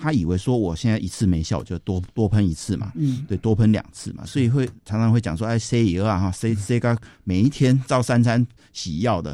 [0.00, 9.32] 他以为说我现在一次没效，就多多喷一次嘛，嗯，对，多喷两次嘛，所以会常常会讲说，哎，C 以啊哈，C C 个每一天照三餐洗药的，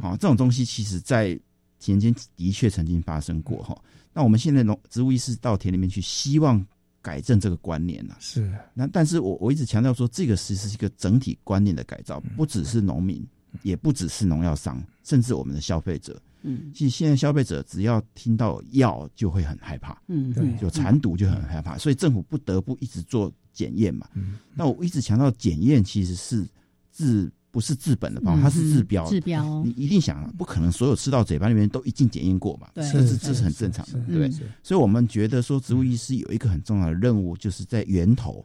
[0.00, 1.38] 啊，这种东西其实在
[1.78, 3.76] 田间的确曾经发生过哈。
[4.14, 6.64] 那我们现在农植物医师到田里面去，希望
[7.02, 8.16] 改正这个观念呢。
[8.18, 13.22] 是，那但是我我一直强调说，这个其实是一个整体观念的改造，不只是农民，
[13.62, 16.18] 也不只是农药商，甚至我们的消费者。
[16.42, 24.08] 嗯，其实现在消费者只要听到药就会很害怕，嗯，对，就残毒就很害怕，所以政府不得不一直做检验嘛。
[24.14, 26.46] 嗯，那我一直强调检验其实是
[26.92, 29.08] 治不是治本的方法，它是治标。
[29.08, 32.68] 治标，你一定想，不可能所有吃到嘴巴里面都一经检验过嘛？
[32.74, 34.30] 对，这是这是很正常的，对。
[34.62, 38.44] 所以我们觉得说，植物医师有一个很重要的任务，就是在源头，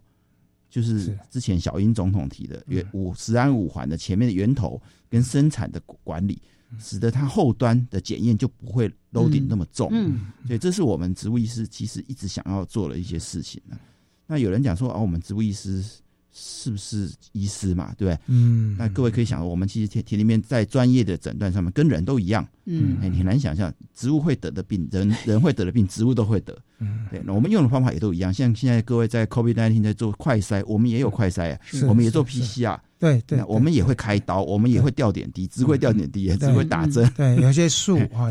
[0.69, 6.41] 就是之前小英总统提的源五十安五环的前面的源头跟生产的管理。
[6.79, 13.61] 使得它后端的检验就不会 loading 那么重，嗯，所以这是我们植物医师其实一直想要做的一些事情
[14.27, 15.83] 那有人讲说，哦，我们植物医师
[16.31, 17.93] 是不是医师嘛？
[17.97, 18.19] 对不对？
[18.27, 22.47] 嗯，那各位可以想，我们其实田田里面在专业的诊断上面跟人都一样，
[22.79, 26.57] 嗯，很难想象植物会得的病，人 人会得的病，植物都会得。
[26.79, 28.33] 嗯，对，那我们用的方法也都一样。
[28.33, 32.77] 像现在各位在 COVID nineteen 在做快筛，我们也有快筛啊，我们也做 PCR。
[32.97, 37.11] 对对，我们也会开刀，我们也会吊点滴，只会吊点滴，也只会打针。
[37.17, 38.29] 对，有些树 啊，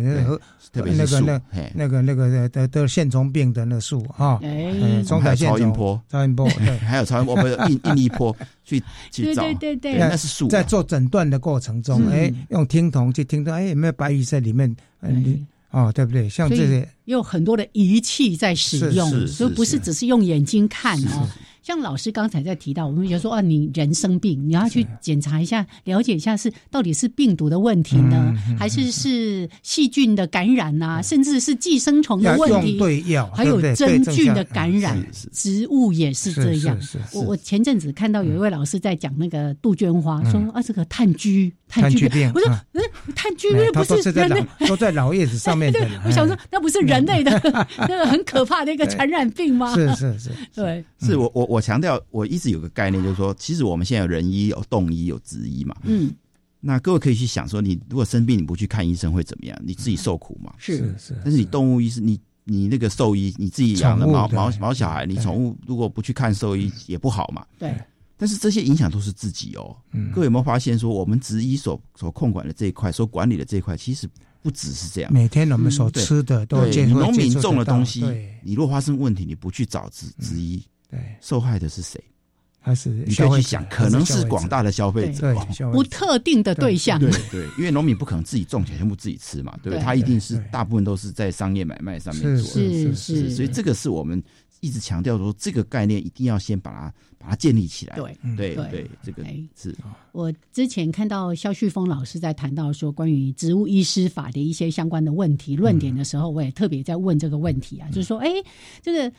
[0.73, 1.41] 特别那个那
[1.75, 10.47] 那个那个的的线虫病的那树哈，哎，中台超音波，超音波，对， 还有超音波不是印印尼波去去找，对对对，那是树。
[10.47, 14.75] 在做诊断的过程中，哎，用听筒去听到，哎，有没有白蚁在里面？
[15.03, 16.29] 嗯，哦，对不对？
[16.29, 21.29] 像这些有很多的仪器在使用，所以不是只是用眼睛看哦。
[21.71, 35.01] 像老师刚才在提到，我们觉得说啊，你人生病，你要去检查一下，了解一下是到底是病毒的问题呢，还是是细菌的感染呐，甚至是寄生虫的问题，对药，还有真菌的感染，
[35.33, 36.77] 植物也是这样。
[37.13, 41.53] 我我前阵子看到有一位老师在讲那个杜鹃花，说啊，这个炭疽。
[41.73, 42.83] 炭疽病，我说，嗯，
[43.15, 45.87] 炭疽病不是人类，都在老叶子上面 对。
[46.05, 47.31] 我想说，那不是人类的
[47.79, 49.73] 那个很可怕的一个传染病吗？
[49.77, 55.77] 是是是，对，是我我我强调，我一直有个概念，就是说，其实我们现在有人医、有动医、有植医嘛。
[55.85, 56.13] 嗯，
[56.61, 59.61] 那各位可以去想说，你如果生病，你不去看医生会怎么样？
[59.65, 60.55] 你自己受苦嘛？
[60.59, 67.45] 是是，但是你动物医师，你你那个兽医，你自己养的毛毛毛小孩，你宠物如果不去看兽医也不好嘛？
[67.59, 67.75] 对。
[68.17, 69.75] 但是这些影响都是自己哦。
[69.93, 74.07] 嗯各位有没有发现，说我们植医所所控管的这一块，所管理的这一块，其实
[74.43, 75.11] 不只是这样。
[75.11, 78.03] 每天我们所吃的都农民种的东西，
[78.43, 82.03] 你如果发生问题，你不去找植植医，对，受害的是谁？
[82.63, 85.35] 还是你可以去想，可能是广大的消费者，
[85.73, 87.01] 不特定的对象。
[87.01, 89.83] 对对，因为农民不可能自己种起来全部自己吃嘛，对不对？
[89.83, 92.45] 他一定是大部分都是在商业买卖上面做。
[92.45, 94.23] 是是，所以这个是我们。
[94.63, 97.97] 一直强调说，这个概念一定要先把它把它建立起来。
[97.97, 99.25] 对对对，这个
[99.57, 99.75] 是。
[100.13, 108.29] 我之前看到肖旭峰老师在谈到说关于植物医师法的一些相关的问题论点的时候，我也特别在问这个问题啊，就是说，哎，
[108.83, 109.11] 这个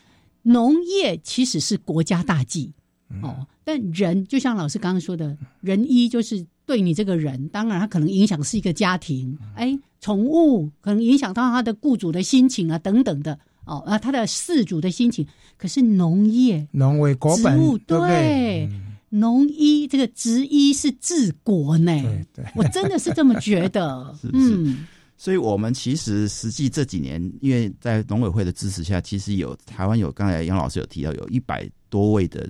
[0.43, 2.73] 农业其实是国家大计
[3.21, 13.37] 哦，但人就像老师刚刚说的，人医就是对你这个人，当然他可能影响是一个家庭，哎，宠物可能影响到他的雇主的心情啊，等等的。
[13.63, 15.25] 哦，啊，他的事主的心情，
[15.55, 18.67] 可是农业、农为国本，对，
[19.09, 21.91] 农医这个植医是治国呢。
[22.33, 24.15] 对，我真的是这么觉得。
[24.33, 24.87] 嗯，
[25.21, 32.49] 所以我们其实实际这几年，因为在农委会的支持下，其实有台湾有刚才杨老师有提到，有一百多位的。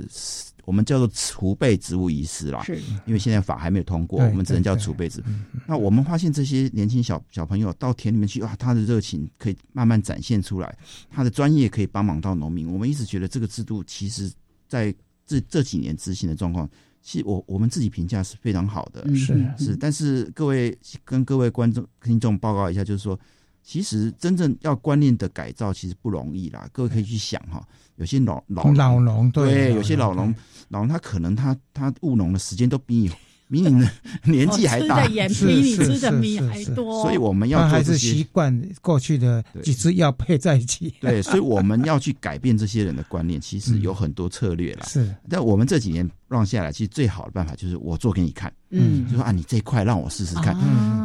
[0.63, 5.21] 我们叫做储备植物医师啦，是，因为现在法还没有通过，我们只能叫储备植。
[5.67, 10.73] 那我们发现这些年轻小小朋友到田里面去，哇，他的热情可以慢慢展现出来，
[11.09, 12.71] 他的专业可以帮忙到农民。
[12.71, 14.31] 我们一直觉得这个制度，其实
[14.69, 14.95] 在
[15.25, 16.69] 这这几年执行的状况，
[17.01, 19.75] 其实我我们自己评价是非常好的，是是。
[19.75, 23.19] 但是各位跟各位观众听众报告一下，就是说。
[23.63, 26.67] 其实真正要观念的改造，其实不容易啦。
[26.73, 27.63] 各位可以去想哈，
[27.95, 30.33] 有些老老老农对，有些老农
[30.69, 33.11] 老农他可能他他务农的时间都比你。
[33.51, 33.91] 比你的
[34.23, 40.93] 年纪还大，比你吃的米还多，所以我们要还是习惯过去的几支药配在一起。
[41.01, 44.85] 对，所以我们要去改变这些人的观念，其实有很多策略啦。
[44.87, 48.51] 是，但我们这几年让下来，其实最好的办法就是我做给你看。
[48.69, 50.55] 嗯，就说啊，你这一块让我试试看。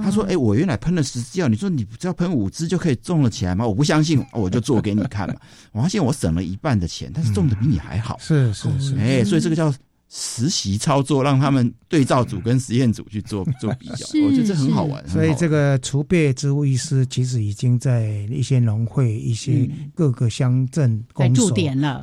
[0.05, 3.66] 他说，哎，我原来喷了十支药，你说你只要喷五支就可以种了起来吗？
[3.66, 5.34] 我不相信，我就做给你看嘛。
[5.72, 8.16] 我发现我省了一半的钱，但是种的比你还好。
[8.22, 9.74] 是是是，哎，所以这个叫。
[10.09, 15.07] 实习操作，让他们对照组跟实验组去做 做比较，我觉得这很好玩。
[15.09, 21.50] 所以这个储备植物医师其实已经在一些农会、一些各个乡镇公所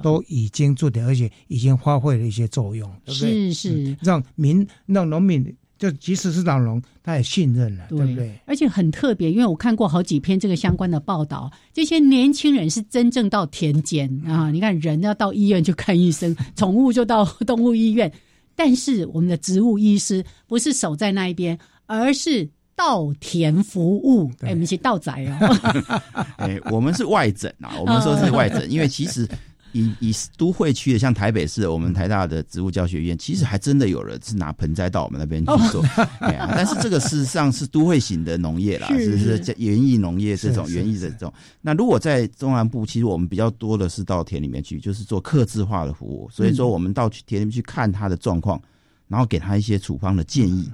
[0.02, 3.54] 都已经驻点，而且已经发挥了一些作用，对不对？
[3.54, 5.56] 是是，让民让农民。
[5.84, 8.40] 就即使是老农，他也信任了，对不对？
[8.46, 14.50] 而且很特别，因为我看过好几篇这个相关的报道，这些年轻人是真正到田间啊！
[14.50, 18.10] 你看，人要到医院去看医生， 宠物就到动物医院，
[18.56, 24.32] 但是我们的植物医师不是守在那一边，而是稻田服务。
[24.40, 26.00] 哎，我们是稻仔哦。
[26.40, 29.28] 哎，我们是外诊啊，我们说是外诊，因为其实。
[29.74, 35.84] 以以都会区的，像台北市，我们台大的植物教学院，其实还真的有人是拿盆栽到我们那边去做。
[36.20, 41.34] 但是这个事实上是都会型的农业啦，是是园艺农业这种园艺的这种。
[41.62, 46.30] 那如果在中南部，其实我们比较多的是到田里面去，就是做客制化的服务。
[46.32, 48.62] 所以说，我们到田里面去看它的状况，
[49.08, 50.72] 然后给他一些处方的建议。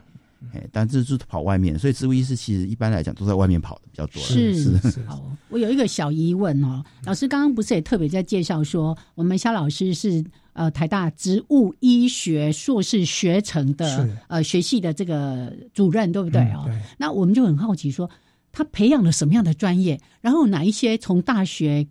[0.54, 4.22] 哎，但这是跑外面，所以植物医师其实一般来讲都在外面跑的比较多。
[4.22, 5.04] 是是。
[5.06, 10.24] 好，我有一个小疑问哦，老师刚刚不是也特别在介绍说，我们肖老师是
[10.54, 16.70] 呃台大植物医学硕士学程的呃学系的这个主任，对不对哦？
[16.98, 18.10] 那我们就很好奇说，
[18.52, 20.00] 他培养了什么样的专业？
[20.22, 21.88] 然后哪一些从大学？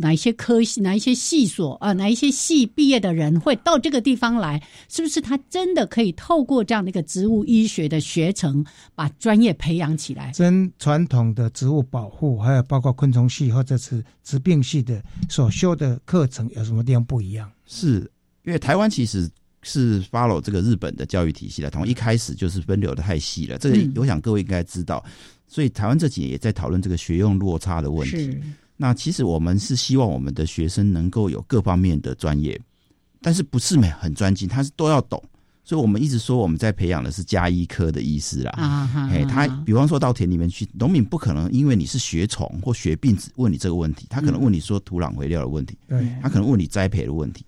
[0.00, 4.62] 哪一些科系、哪一些系所啊，哪一些系毕业的人会到这个地方来？
[4.88, 10.32] 是不是他真的可以透过这样的一个植物医学的学程，把专业培养起来？
[10.38, 17.50] 跟传统的植物保护，还有包括昆虫系或者是疾病系的所修的课程有什么地方不一样？
[17.66, 18.10] 是
[18.44, 19.28] 因为台湾其实
[19.62, 23.58] 是 follow 这个日本的教育体系的，从一开始就是分流的太细了。
[23.58, 25.04] 这个我想各位应该知道，
[25.48, 28.38] 所以台湾这几年也在讨论这个学用落差的问题。
[28.78, 32.58] 那其实我们是希望我们的学生能够有各方面的专业，
[33.20, 35.22] 但是不是每很专精，他是都要懂。
[35.64, 38.52] 所以我们一直说我们在培养的是加医科的医师啦。
[38.52, 47.44] 啊哎，他比方说到田里面去，农民不可能因为你是学虫或学病子问你这个问题，他可能问你说土壤肥料的问题，对，他可能问你栽培的问题。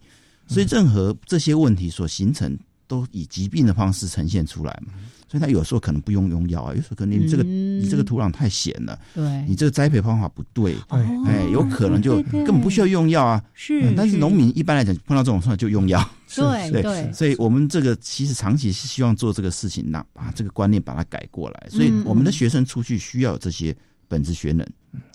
[0.47, 2.59] 所以任何这些问题所形成，
[2.91, 4.93] 都以疾病的方式呈现出来嘛。
[5.29, 13.41] 所以他有时候可能不用用药啊，有时候可能你这个你这个土壤太咸了，对，你这个栽培方法不对，哎，有可能就根本不需要用药啊。
[13.55, 16.05] 是，但是农民一般来讲碰到这种事就用药。
[16.35, 21.69] 对对，所以我们这个其实长期是希望做这个事情，那把这个观念把它改过来。
[21.71, 23.73] 所以我们的学生出去需要这些
[24.09, 24.67] 本质学能，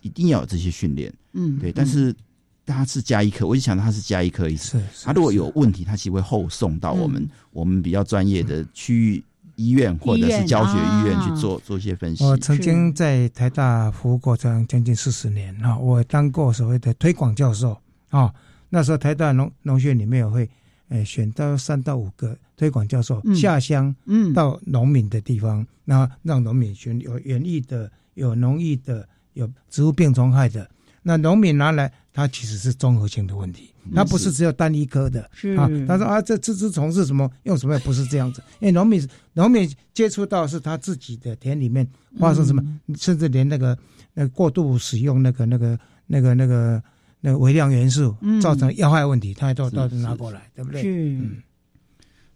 [0.02, 1.14] 一定要有这些训练。
[1.34, 1.74] 嗯，对。
[1.74, 2.16] 但是
[2.66, 4.82] 他是加一科，我就想到他是加一科意思。
[5.04, 9.24] 他如果有问题，他其实会后送到我们我们比较专业的区域。
[9.58, 12.26] 医院或者是教学医院去做做一些分析。
[12.26, 17.78] 我曾经在台大服务过这样将近四十年啊，我当过所谓的推广教授
[18.10, 18.34] 啊。
[18.68, 20.50] 那时候台大农农学院里面也会，
[20.90, 30.70] 诶选到三到五个推广教授下乡，嗯，到农民的地方，然后让农民选有园艺的、有农艺的、有植物病虫害的。
[31.02, 35.30] 那农民拿来，它其实是综合性的问题，它不是只有单一科的。
[35.34, 37.30] 是啊，他说啊，这这只虫是什么？
[37.44, 37.78] 用什么？
[37.80, 38.42] 不是这样子。
[38.62, 41.86] 因为农民农民接触到是他自己的田里面
[42.18, 42.64] 发生什么，
[42.98, 43.78] 甚至连那个
[44.14, 46.82] 那过度使用那个那个那个那个
[47.20, 50.82] 那个微量元素造成药害问题，他都都拿过来，对不对？
[50.82, 51.20] 是。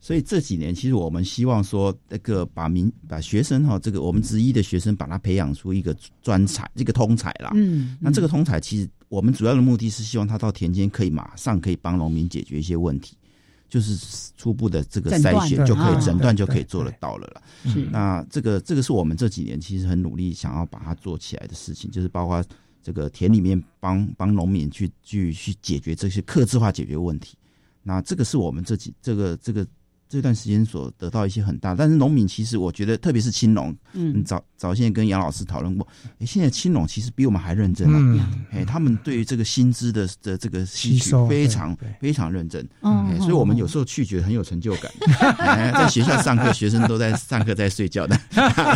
[0.02, 7.52] 所以这几年，其实我们希望说，那个把民把学生哈，这个我们职一的学生，把他培养出一个专才，一个通才啦。
[7.54, 13.18] 嗯，那这个通才，其实我们主要的目的是希望他到田间可以马上可以帮农民解决一些问题。
[13.68, 17.42] 就是初步的这个筛选就可以诊断就可以做得到了了。
[17.92, 22.44] 那这个这个是我们这几年其实很努力想要把它做起来的事情，就是包括
[22.82, 27.38] 这个田里面帮帮农民去去去解决这些克制化解决问题。
[27.84, 29.66] 那这个是我们这几这个这个。
[30.10, 35.88] 这段时间所得到一些很大，但是农民其实我觉得，特别是青农，嗯，早早先跟杨老师讨论过，
[36.18, 44.92] 哎，现在青农其实比我们还认真啊，哎，他们对于这个薪资的的这个吸取非常非常认真，嗯，所以我们有时候去觉得很有成就感，
[45.74, 48.20] 在学校上课，学生都在上课在睡觉的，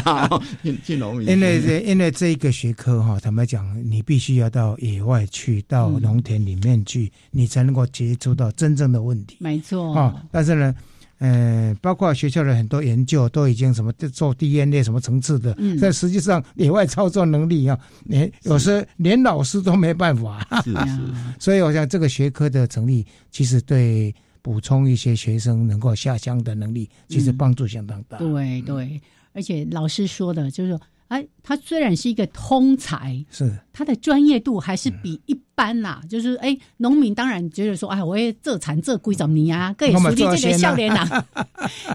[0.85, 9.95] 进农民，因为这因为这一个学科哈，坦白讲，你必须要到野外去，到农田里面去，你才能够接触到真正的问题，没错。
[9.97, 10.75] 啊，但是呢。
[11.23, 20.45] 呃，包括学校的很多研究都已经什么做 DNA 什么层次的，嗯、但实际上野外操作能力啊，连有时连老师都没办法。
[20.65, 20.99] 是是。
[21.39, 28.17] 所以我想这个学科的成立，其实对补充一些学生能够下乡的能力，其实帮助相当大。
[28.17, 29.01] 对对，
[29.31, 30.81] 而且老师说的就是说。
[31.09, 36.01] 哎，他虽然是一个通才，是他的专业度还是比一般啦。
[36.09, 39.73] 就是哎，农民当然觉得说，哎，我也这产这贵怎么你啊？
[39.77, 41.25] 各有熟地这个笑脸呐。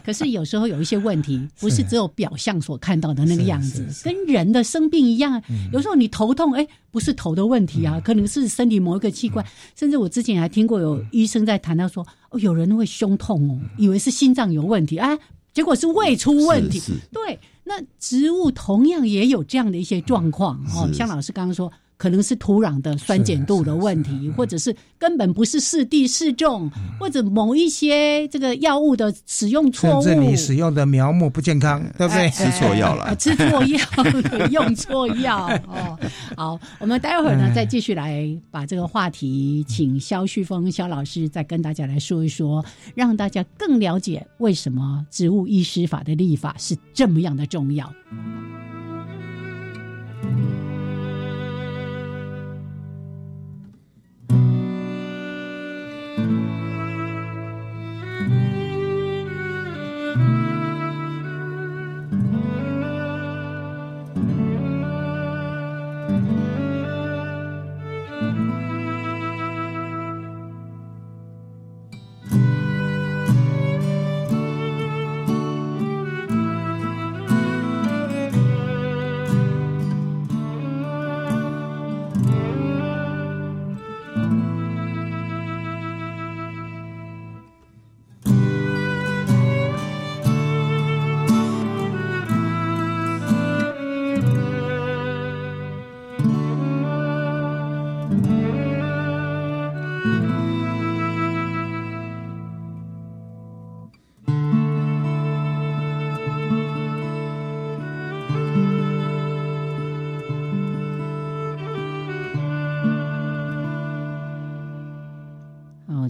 [0.04, 5.42] 可是有时候有一些问题，不是只有表象所看到的那个样子，跟人的生病一样。
[5.72, 9.44] 有时候你头痛，哎，不是头的问题啊，可能是身体某一个器官。
[9.76, 15.18] 甚至我之前还听过有医生在谈到说，哦，有人会胸痛哦，以为是心脏有问题，哎，
[15.52, 16.80] 结果是胃出问题。
[17.12, 17.38] 对。
[17.64, 21.70] 那植物同样也有这样的一些状况哦，像老师刚刚说。
[21.98, 32.30] 可能是土壤的酸碱度的问题，或者是根本不是适地适种，或者某一些这个药物的使用错误，甚至你使用的苗木不健康，对不对？
[32.30, 33.80] 吃错药了，吃错药，
[34.50, 35.98] 用错药哦。
[36.36, 47.92] 好，我们待会儿呢再继续来把这个话题，请肖旭峰肖老师再跟大家来说一说，让大家更了解为什么植物医师法的立法是这么样的重要。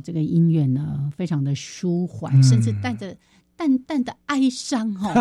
[0.09, 3.15] 这个音乐呢，非常的舒缓，甚至带着
[3.55, 5.13] 淡淡的哀伤哈。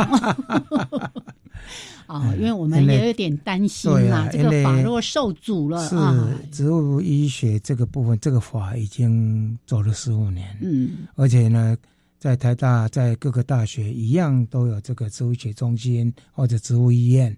[2.08, 6.26] 啊，因为我们也有点担心啊，这个法若受阻了啊。
[6.54, 11.76] 植物医学这个部分，这个法已经走了十五年，嗯，而且呢，
[12.18, 17.36] 在台大，在各个大学一样都有这个植物学中心或者植物医院，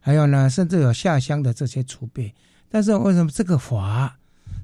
[0.00, 2.30] 还有呢，甚至有下乡的这些储备。
[2.68, 4.14] 但是为什么这个法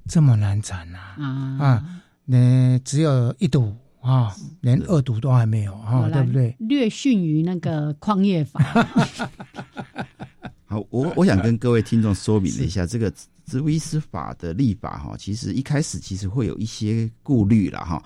[0.06, 0.98] 这么难产呢？
[0.98, 1.24] 啊
[1.58, 2.02] 啊！
[2.28, 6.54] 那只有一堵啊，连二堵都还没有啊，对不对？
[6.58, 8.60] 略逊于那个矿业法。
[10.66, 13.12] 好，我我想跟各位听众说明一下，这个
[13.46, 18.02] 植物医师法的立法哈，其实一开始其实会有一些顾虑了哈。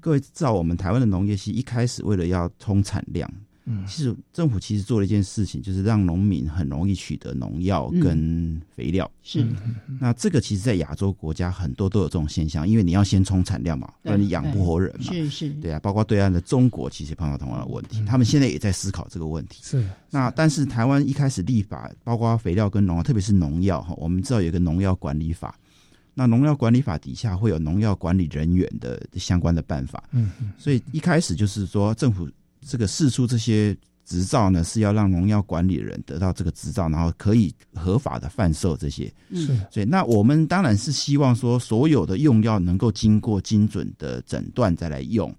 [0.00, 3.30] 各位知道，我们台湾的农业系一开始为了要冲产量。
[3.70, 9.08] 嗯，其实政府其实做了一件事情，就是让农民很容易取得农药跟肥料。
[9.22, 9.46] 是，
[10.00, 15.12] 那这个其实，在亚洲国家很多都有这种现象，因为你要先冲产量嘛，不然你养不活人嘛。
[15.12, 19.60] 是是，对啊，包括对岸的中国，其实碰到同样的问题，他们现在也在思考这个问题。
[19.62, 25.54] 是，那但是台湾一开始立法，包括肥料跟农药，特别是农药哈，我们知道有一个农药管理法，
[26.14, 30.02] 那农药管理法底下会有农药管理人员的相关的办法。
[30.10, 32.28] 嗯嗯，所以一开始就是说政府。
[32.66, 39.12] 这个试出这些执照呢，是要让农药管理人得到这个执照，然后可以合法的贩售这些。
[39.32, 45.34] 是，所以那我们当然是希望说，所有的用药能够经过精准的诊断再来用。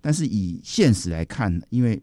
[0.00, 2.00] 但是以现实来看，因为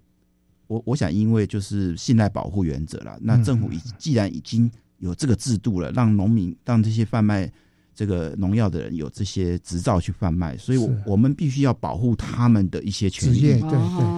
[0.68, 7.52] 我我想，因为就是信赖保护原则了，那政府已既然已经有这个制度了，让农民让这些贩卖
[7.94, 13.42] 这个农药的人有这些执照去贩卖，所以我我们必须要保护他们的一些权益。
[13.42, 13.70] 对对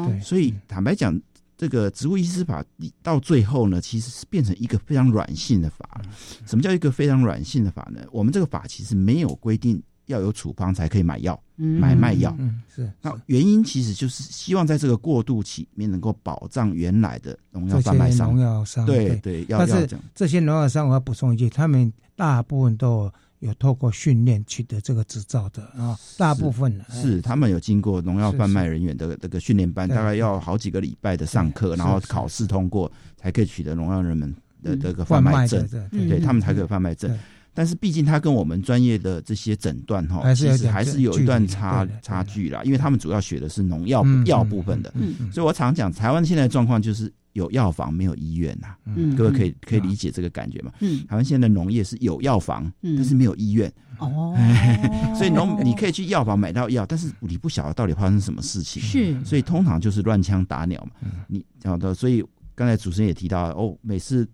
[0.07, 0.19] 对。
[0.21, 1.19] 所以坦白讲，
[1.57, 2.63] 这个植物医师法
[3.01, 6.01] 到最后呢，其实是变成一个非常软性的法。
[6.45, 8.01] 什么叫一个非常软性的法呢？
[8.11, 12.35] 我们这个法其实没有规定要有处方才可以买药、买卖药。
[12.37, 12.91] 嗯，是。
[13.01, 18.29] 那原因其实就是希望在这个过渡期里面能够保障原来的农药贩卖商。
[18.35, 23.11] 农药商对对，但是这些农药商我要补充一句，他们大部分都。
[23.43, 34.33] 有透过训练取得这个执照的啊，大部分是他们有经过农药贩卖人员的这个训练班，大概要好几个礼拜的上课，然后考试通过才可以取得农药人们
[34.63, 37.19] 的这个贩卖证，对他们才可以贩卖证。
[37.53, 44.91] 但是毕竟他跟我们专业的这些诊断哈，其实还是有一段差差距啦，因为他们主要学的是农药药部分的，
[45.33, 47.11] 所以我常讲台湾现在的状况就是。
[47.33, 48.75] 有药房没有医院呐？
[49.15, 50.71] 各位可以可以理解这个感觉吗？
[51.07, 53.71] 台湾现在的农业是有药房，但是没有医院。
[53.99, 54.35] 哦，
[55.15, 60.91] 所以农你可以去药房买到药，但是你不晓得到底发生什么事情，是，所以通常就是乱枪打鸟嘛。
[61.27, 62.23] 你晓得，所以
[62.55, 64.27] 刚才主持人也提到哦，每次。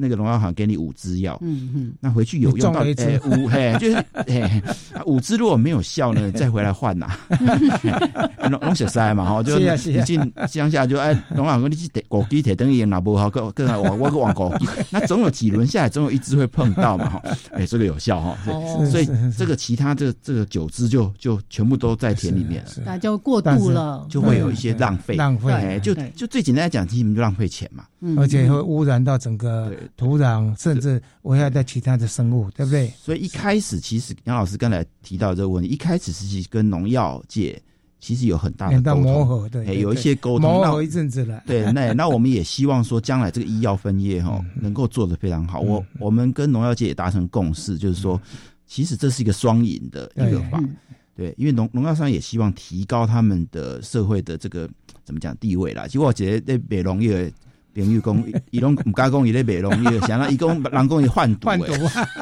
[0.00, 4.62] 那个农药行给你五支药，嗯嗯，那回去有用到诶五嘿， 就是嘿
[5.04, 7.10] 五支如果没有效呢， 再回来换呐。
[8.48, 17.22] 农农血塞嘛哈，就你进乡下就哎农药行你去枸杞铁等于拿不好，更更我我个往枸杞， 那总有几轮下来，总有一支会碰到嘛哈，
[17.52, 18.38] 哎这个有效哈，
[18.90, 25.16] 所以这个其他这这个九支就就全部都在田里面了，那就过度了，就会有一些浪费。
[25.16, 27.84] 浪费，就就最简单来讲，其实就浪费钱嘛，
[28.16, 29.72] 而且会污染到整个。
[29.96, 32.92] 土壤甚至危害到其他的生物，对不对？
[32.96, 37.60] 所以一开始，其实杨老师刚才提到这个问题，一开始是跟农药界
[38.00, 41.42] 其实有很大的磨合，对，有一些沟通，磨合一阵子了。
[41.46, 45.60] 对， 那那我们也希望说，将来这个医药分业哈能够做得非常好。
[45.60, 48.20] 我我们跟农药界也达成共识，就是说，
[48.66, 50.62] 其实这是一个双赢的一个法，
[51.16, 54.70] 对，因为农农药商也希望提高他们的社会的这个
[55.04, 55.86] 怎么讲地位啦。
[55.86, 57.32] 其实我觉得那美容业。
[57.74, 61.72] 朋友讲， 伊拢唔敢讲伊咧卖农药，想到伊讲人讲伊贩毒，贩毒，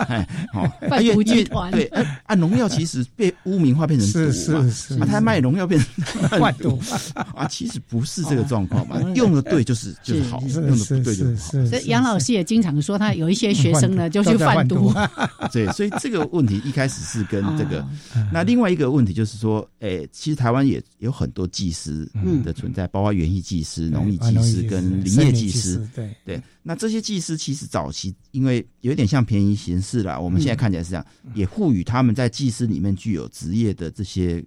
[0.08, 1.70] 哎， 好，贩毒集团。
[1.72, 1.84] 对，
[2.24, 4.70] 啊农药其实被污名化变成毒嘛，
[5.00, 6.78] 啊，他卖农药变成贩毒。
[7.34, 11.36] 啊，其实不是这个状况嘛，用的对就是就是好，用的不对就是。
[11.66, 14.92] 所以杨老师也经常说，他有一些学生呢就去贩毒，
[15.52, 17.84] 对，所以这个问题一开始是跟这个，
[18.32, 22.08] 那另外一个问题就是说，诶，其实台湾也有很多技师
[22.44, 25.50] 的存在，包括园艺技师、农艺技师跟林业技。
[25.50, 34.44] 技师对对，那这些技师其实早期因为有点像便宜形式啦，我们现在看起来是这样，也赋予他们在技师里面具有职业的这些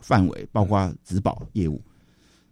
[0.00, 1.82] 范围，包括植保业务。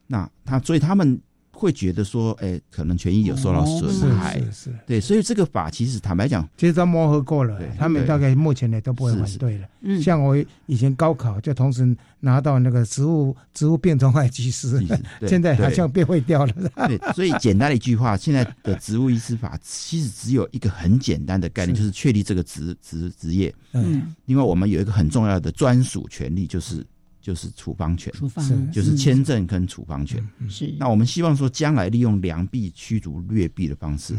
[0.07, 1.21] 那他所以他们。
[1.55, 9.69] 会觉得说，哎，可能权益有受到损害，是，对，所以这个法其实坦白讲，其实都磨合过了，他们大概目前呢都不会反对了。
[9.83, 10.37] 嗯，像我
[10.67, 14.83] 以前高考就同时拿到那个植物植物变种害技师，
[15.29, 16.53] 现在好像变会掉了。
[16.89, 23.55] 对，所以简单的一句话，现在的植物医师法其实只有一个很简单的概念，就是确立这个职职职业。
[23.73, 26.85] 嗯，另外我们有一个很重要的专属权利，就是。
[27.25, 30.23] 就是处方权，处方就是签证跟处方权。
[30.47, 34.15] 是，那我们希望说，将来利用良币驱逐劣币的方式，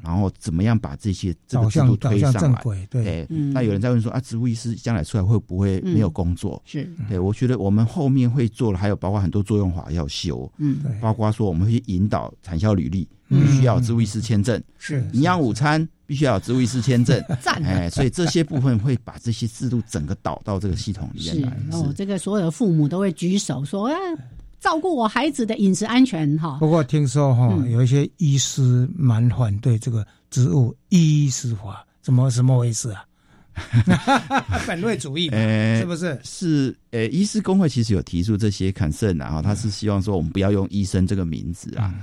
[0.00, 2.86] 然后怎么样把这些这个制度推上来？
[2.88, 6.62] 对，那有人在问说啊，植物医师将来出来会不会没有工作？
[6.64, 13.08] 是，对我觉得我们后面会做的，还有包括很多作用法要修，嗯，包括说我们会引导产销履历。
[13.26, 15.02] 必须要植物医师签证，是。
[15.14, 21.56] 营养午餐必须要有植物医师签证， 赞哎，所以这些部分会把这些制度整个导到这个系统里面来。
[21.72, 23.96] 哦，这个所有的父母都会举手说，啊，
[24.60, 26.58] 照顾我孩子的饮食安全哈。
[26.60, 33.04] 不过听说哈，有一些医师蛮反对这个植物医师法，怎么什么回事啊？
[34.66, 35.30] 本位主义，
[35.78, 36.18] 是不是？
[36.24, 41.94] 是，呃，医师工会其实有提出这些 concern 啊，他是希望说我们不要用医生这个名字啊。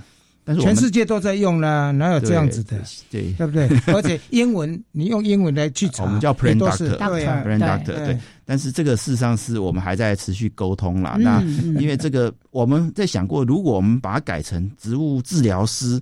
[0.43, 2.77] 但是全世界都在用啦，哪有这样子的？
[3.09, 3.69] 对，对不对？
[3.93, 8.17] 而且英文，你用英文来去查，我们叫 plan doctor，plan doctor， 对。
[8.45, 11.15] 但是这个事实上是我们还在持续沟通啦。
[11.19, 11.41] 那
[11.79, 16.01] 因为这个，我们在想过，如果我们把它改成植物治疗师，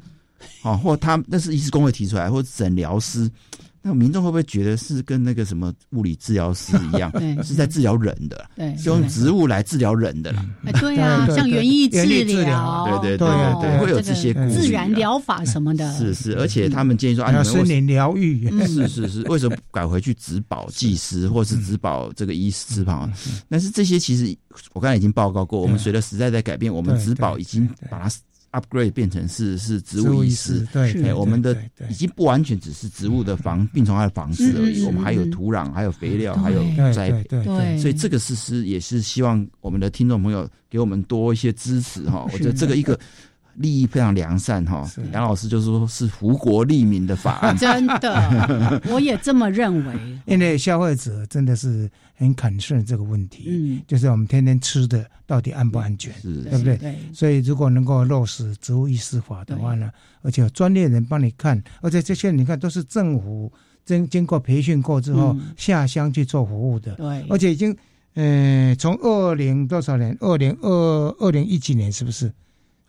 [0.63, 3.29] 哦，或他那是医师工会提出来，或诊疗师。
[3.81, 7.11] 那民众会不会觉得是跟那个什么物理治疗师一样，
[7.43, 8.45] 是在治疗人的？
[8.55, 10.45] 对，用植物来治疗人的啦。
[10.79, 13.27] 对啊， 像园艺治疗，对对对
[13.61, 15.91] 对，会有这些自然疗法什么的。
[15.97, 23.11] 是是，而且他们建议说啊，森林疗愈，是是是，为什么改回去植保技师，或是植保这个医师旁？
[23.47, 24.35] 但是这些其实
[24.73, 28.11] 我刚才已经报告过，我们随着时代在改变，我们植保已经把它。
[28.51, 31.57] Upgrade 变成是是植物医师，对，我们的
[31.89, 42.27] 已经不完全只是植物的防病虫害的防治而已，我们还有土壤，还有肥料，还有栽培，对所以这个事实也是希望我们的听众朋友给我们多一些支持哈。
[42.31, 42.99] 我觉得这个一个。
[43.55, 49.93] 利益非常良善哈，杨老师就说是福国利民的法案， 真的， 我也这么认为。
[50.25, 56.77] 因为消费者真的是很肯顺这个问题，嗯，就是我们天天吃的到底安不安全，对不对？
[56.77, 56.95] 对。
[57.13, 59.89] 所以如果能够落实植物医师法的话呢，
[60.21, 63.51] 而且有专业人帮你看，而且这些你看都是政府
[63.85, 67.25] 经经过培训过之后下乡去做服务的，对。
[67.29, 67.75] 而且已经，
[68.13, 72.31] 呃，从二零多少年，二零二二零一几年是不是？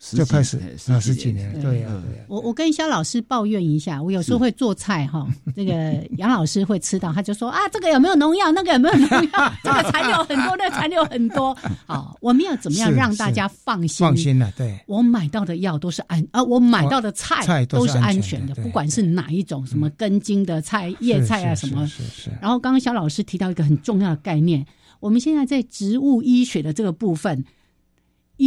[0.09, 1.89] 就开始啊，十几年，对呀。
[2.27, 5.73] 我我跟肖老师抱怨一下，我有时候会做菜哈， 这个
[6.17, 8.51] 杨老师会吃到，他就说啊，这个有没有农药？
[8.51, 9.53] 那个有没有农药？
[9.63, 11.55] 这个残留很多，那个残留很多。
[11.85, 14.05] 好，我们要怎么样让大家放心？
[14.05, 14.79] 放心了，对。
[14.87, 21.85] 我买到的药都是安啊，我买到的菜都是安全的，不管是哪一种，什么根茎的菜、叶菜啊什么。
[21.85, 22.31] 是是。
[22.41, 24.65] 然后刚刚肖老师提到一个很重要的概念，
[24.99, 27.45] 我们现在在植物医学的这个部分。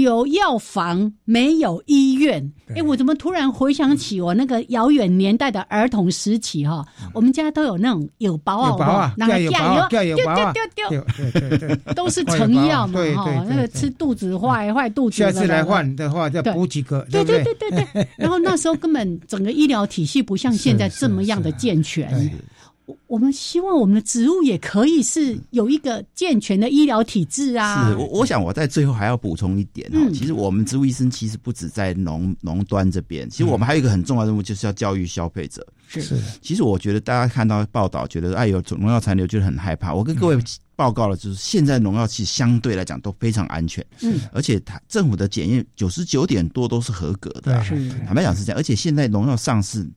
[0.02, 2.52] 有药房没有医院？
[2.74, 6.84] 哎，我怎么突然回想起我那个遥远年代的儿童时期哈？
[7.12, 13.44] 我们家都有那种有保啊，宝那个药丢丢丢丢，对对对，都是成药嘛哈。
[13.48, 18.08] 那个吃肚子坏坏肚子，下次来换的话再补几个，对对对对对。
[18.16, 22.10] 然后那时候根本整个医疗体系不像现在这么样的健全。
[23.06, 27.88] 我们希望我们的植物也可以是有一个健全的医疗体制啊！
[27.88, 35.66] 是，我我想我在最后还要补充一点哦，其实我们植物医生其实不止在农农端这边，其实我们还有一个很重要的任务，就是要教育消费者。
[35.86, 39.94] 是，其实我觉得大家看到报道，觉得哎有农药残留，就是很害怕。
[39.94, 40.36] 我跟各位
[40.76, 49.88] 报告了，就是现在农药其实相对来讲都非常安全，嗯，而且它政府的检验九十九点多都是合格的，是坦白讲是这样，而且现在农药上市。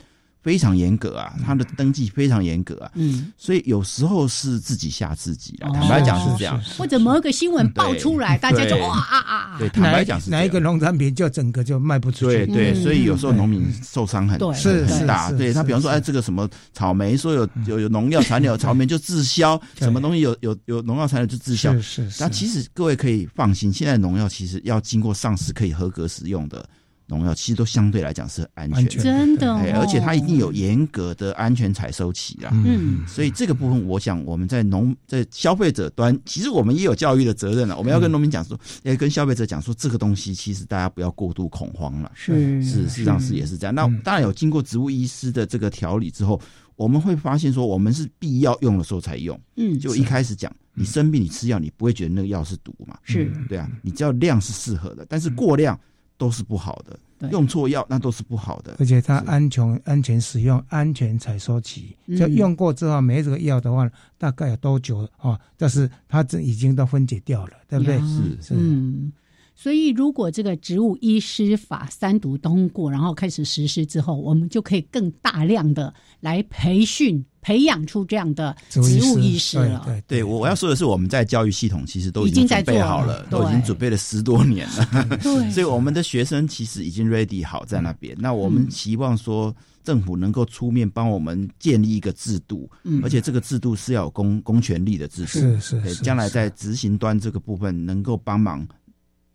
[0.41, 5.69] 非常严格啊，他的登记非常严格啊，嗯，所以有时候是自己吓自己啊。
[5.71, 9.55] 坦白讲是这样，或者某一个新闻爆出来，大家就哇啊啊！
[9.59, 12.45] 对，坦白讲是哪一个农产品就整个就卖不出去。
[12.45, 15.31] 对对，所以有时候农民受伤很是是大。
[15.31, 21.73] 对他，比方说，哎，这个什么草莓说有有有农药残留，草莓就滞销；什么东西有有有农药残留就滞销。
[21.81, 22.23] 是是。
[22.23, 26.67] 那其实各位可以放心，现在农药其实要经过上市可以合格使用的。
[27.09, 32.51] 农药其实都相对来讲是安全，真的，而且它一定有严格的安全采收期啦。
[32.53, 37.77] 嗯，所以这个部分，我想我们在农在消费者端，其实我们也有教育的责任了。
[37.77, 42.11] 我们要跟农民讲说，要跟消费者讲说，这个东西其实大家不要过度恐慌了。
[42.13, 43.73] 是是，事实上是也是这样。
[43.73, 46.41] 那当然有经过植物医师的这个调理之后，
[46.75, 49.39] 我们会发现说，我们是必要用的时候才用。
[49.55, 52.97] 嗯，就一开始讲，你生病你吃药，你不会觉得那个药是毒嘛？
[53.03, 55.79] 是对啊，你知道量是适合的，但是过量。
[56.17, 65.39] 都是不好的，用错药那都是不好的，而且它安全安全使用，安全采收期，就用过之后没这个药的话，大概有多久啊？
[65.55, 67.99] 但是它这已经都分解掉了，对不对？
[67.99, 68.53] 是是。
[68.55, 69.11] 嗯，
[69.55, 77.23] 所以如果这个植物医师法三读通过，然后开始实施之后，我们就可以更大量的来培训。
[77.47, 79.81] 培养出这样的植物意识了。
[79.85, 84.85] 对，对我我要说的是，我们在教育系统其实都已经准备好了，都已经准备了十多年了。
[85.23, 88.13] 对，所以我们的学生其实已经 ready 好在那边。
[88.19, 92.69] 那我们希望说，政府能够出面帮我们建立一个制度，
[93.01, 98.67] 而且这个制度是要有公公权力的制度，是是，将来在执行端这个部分能够帮忙。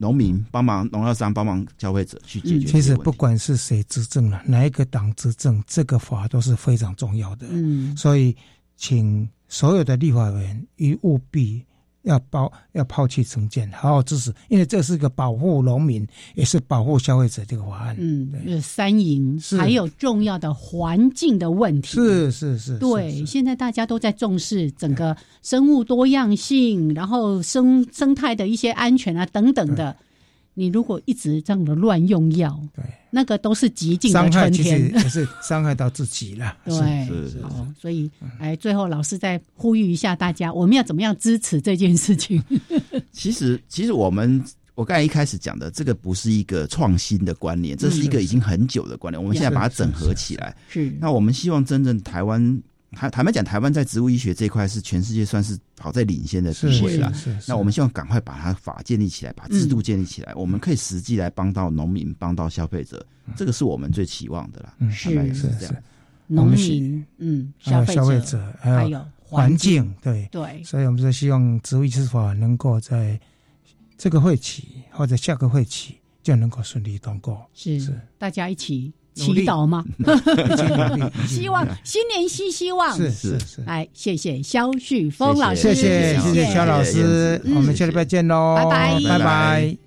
[0.03, 2.66] 农民帮忙，农药商帮忙，消费者去解决。
[2.66, 7.46] 其实不管是谁执政了，哪一个党执政，这个法都是非常重要的。
[7.48, 8.36] 嗯，所以
[8.76, 11.64] 请所有的立法委员一务必。
[12.03, 17.96] 要抛要抛弃成见，好好支持，因为这是一个保护农民，也是保护消费者这个法案。
[17.98, 21.94] 嗯，三赢，还有重要的环境的问题。
[21.94, 29.96] 是是是，对，现在大家都在重视整个生物多样性，然后生生态的一些安全啊等等的。
[30.55, 32.84] 你如果一直这样的乱用药，对，
[33.14, 36.56] 那个都是极尽的春天，也是伤害到自己了。
[36.64, 37.38] 对，是是。
[37.78, 42.42] 所以，哎，最后老师再呼吁一下大家，我们要怎么样支持这件事情？
[43.12, 44.42] 其实，其实我们
[44.74, 49.22] 我刚才一开始讲的这个不是一个创新的观念，这是一个已经很久的观念。
[49.22, 50.90] 我们现在把它整合起来，是。
[50.98, 52.62] 那我们希望真正台湾。
[52.95, 57.12] 坦坦白讲，台湾在植物医学这一块是全世界算是跑在领先的地位了。
[57.49, 63.05] 那我们希望赶快把它法建立起来，把制度建立起来，我们可以实际来帮到农民，帮到消费者，
[63.36, 64.74] 这个是我们最期望的啦。
[64.78, 65.74] 嗯是是这样。
[66.26, 70.62] 农民，嗯，消费者还有环境，对对。
[70.62, 73.18] 所以我们是希望植物医师法能够在
[73.99, 77.45] 这个会期或者下个会期就能够顺利通过。
[77.53, 79.84] 是是，大家一起祈祷吗？
[81.28, 82.96] 希望新年新希望。
[82.96, 89.00] 是是是，来，谢谢肖旭峰老师，谢谢谢谢肖老师，我们下礼拜见喽，拜拜。
[89.08, 89.82] 拜拜。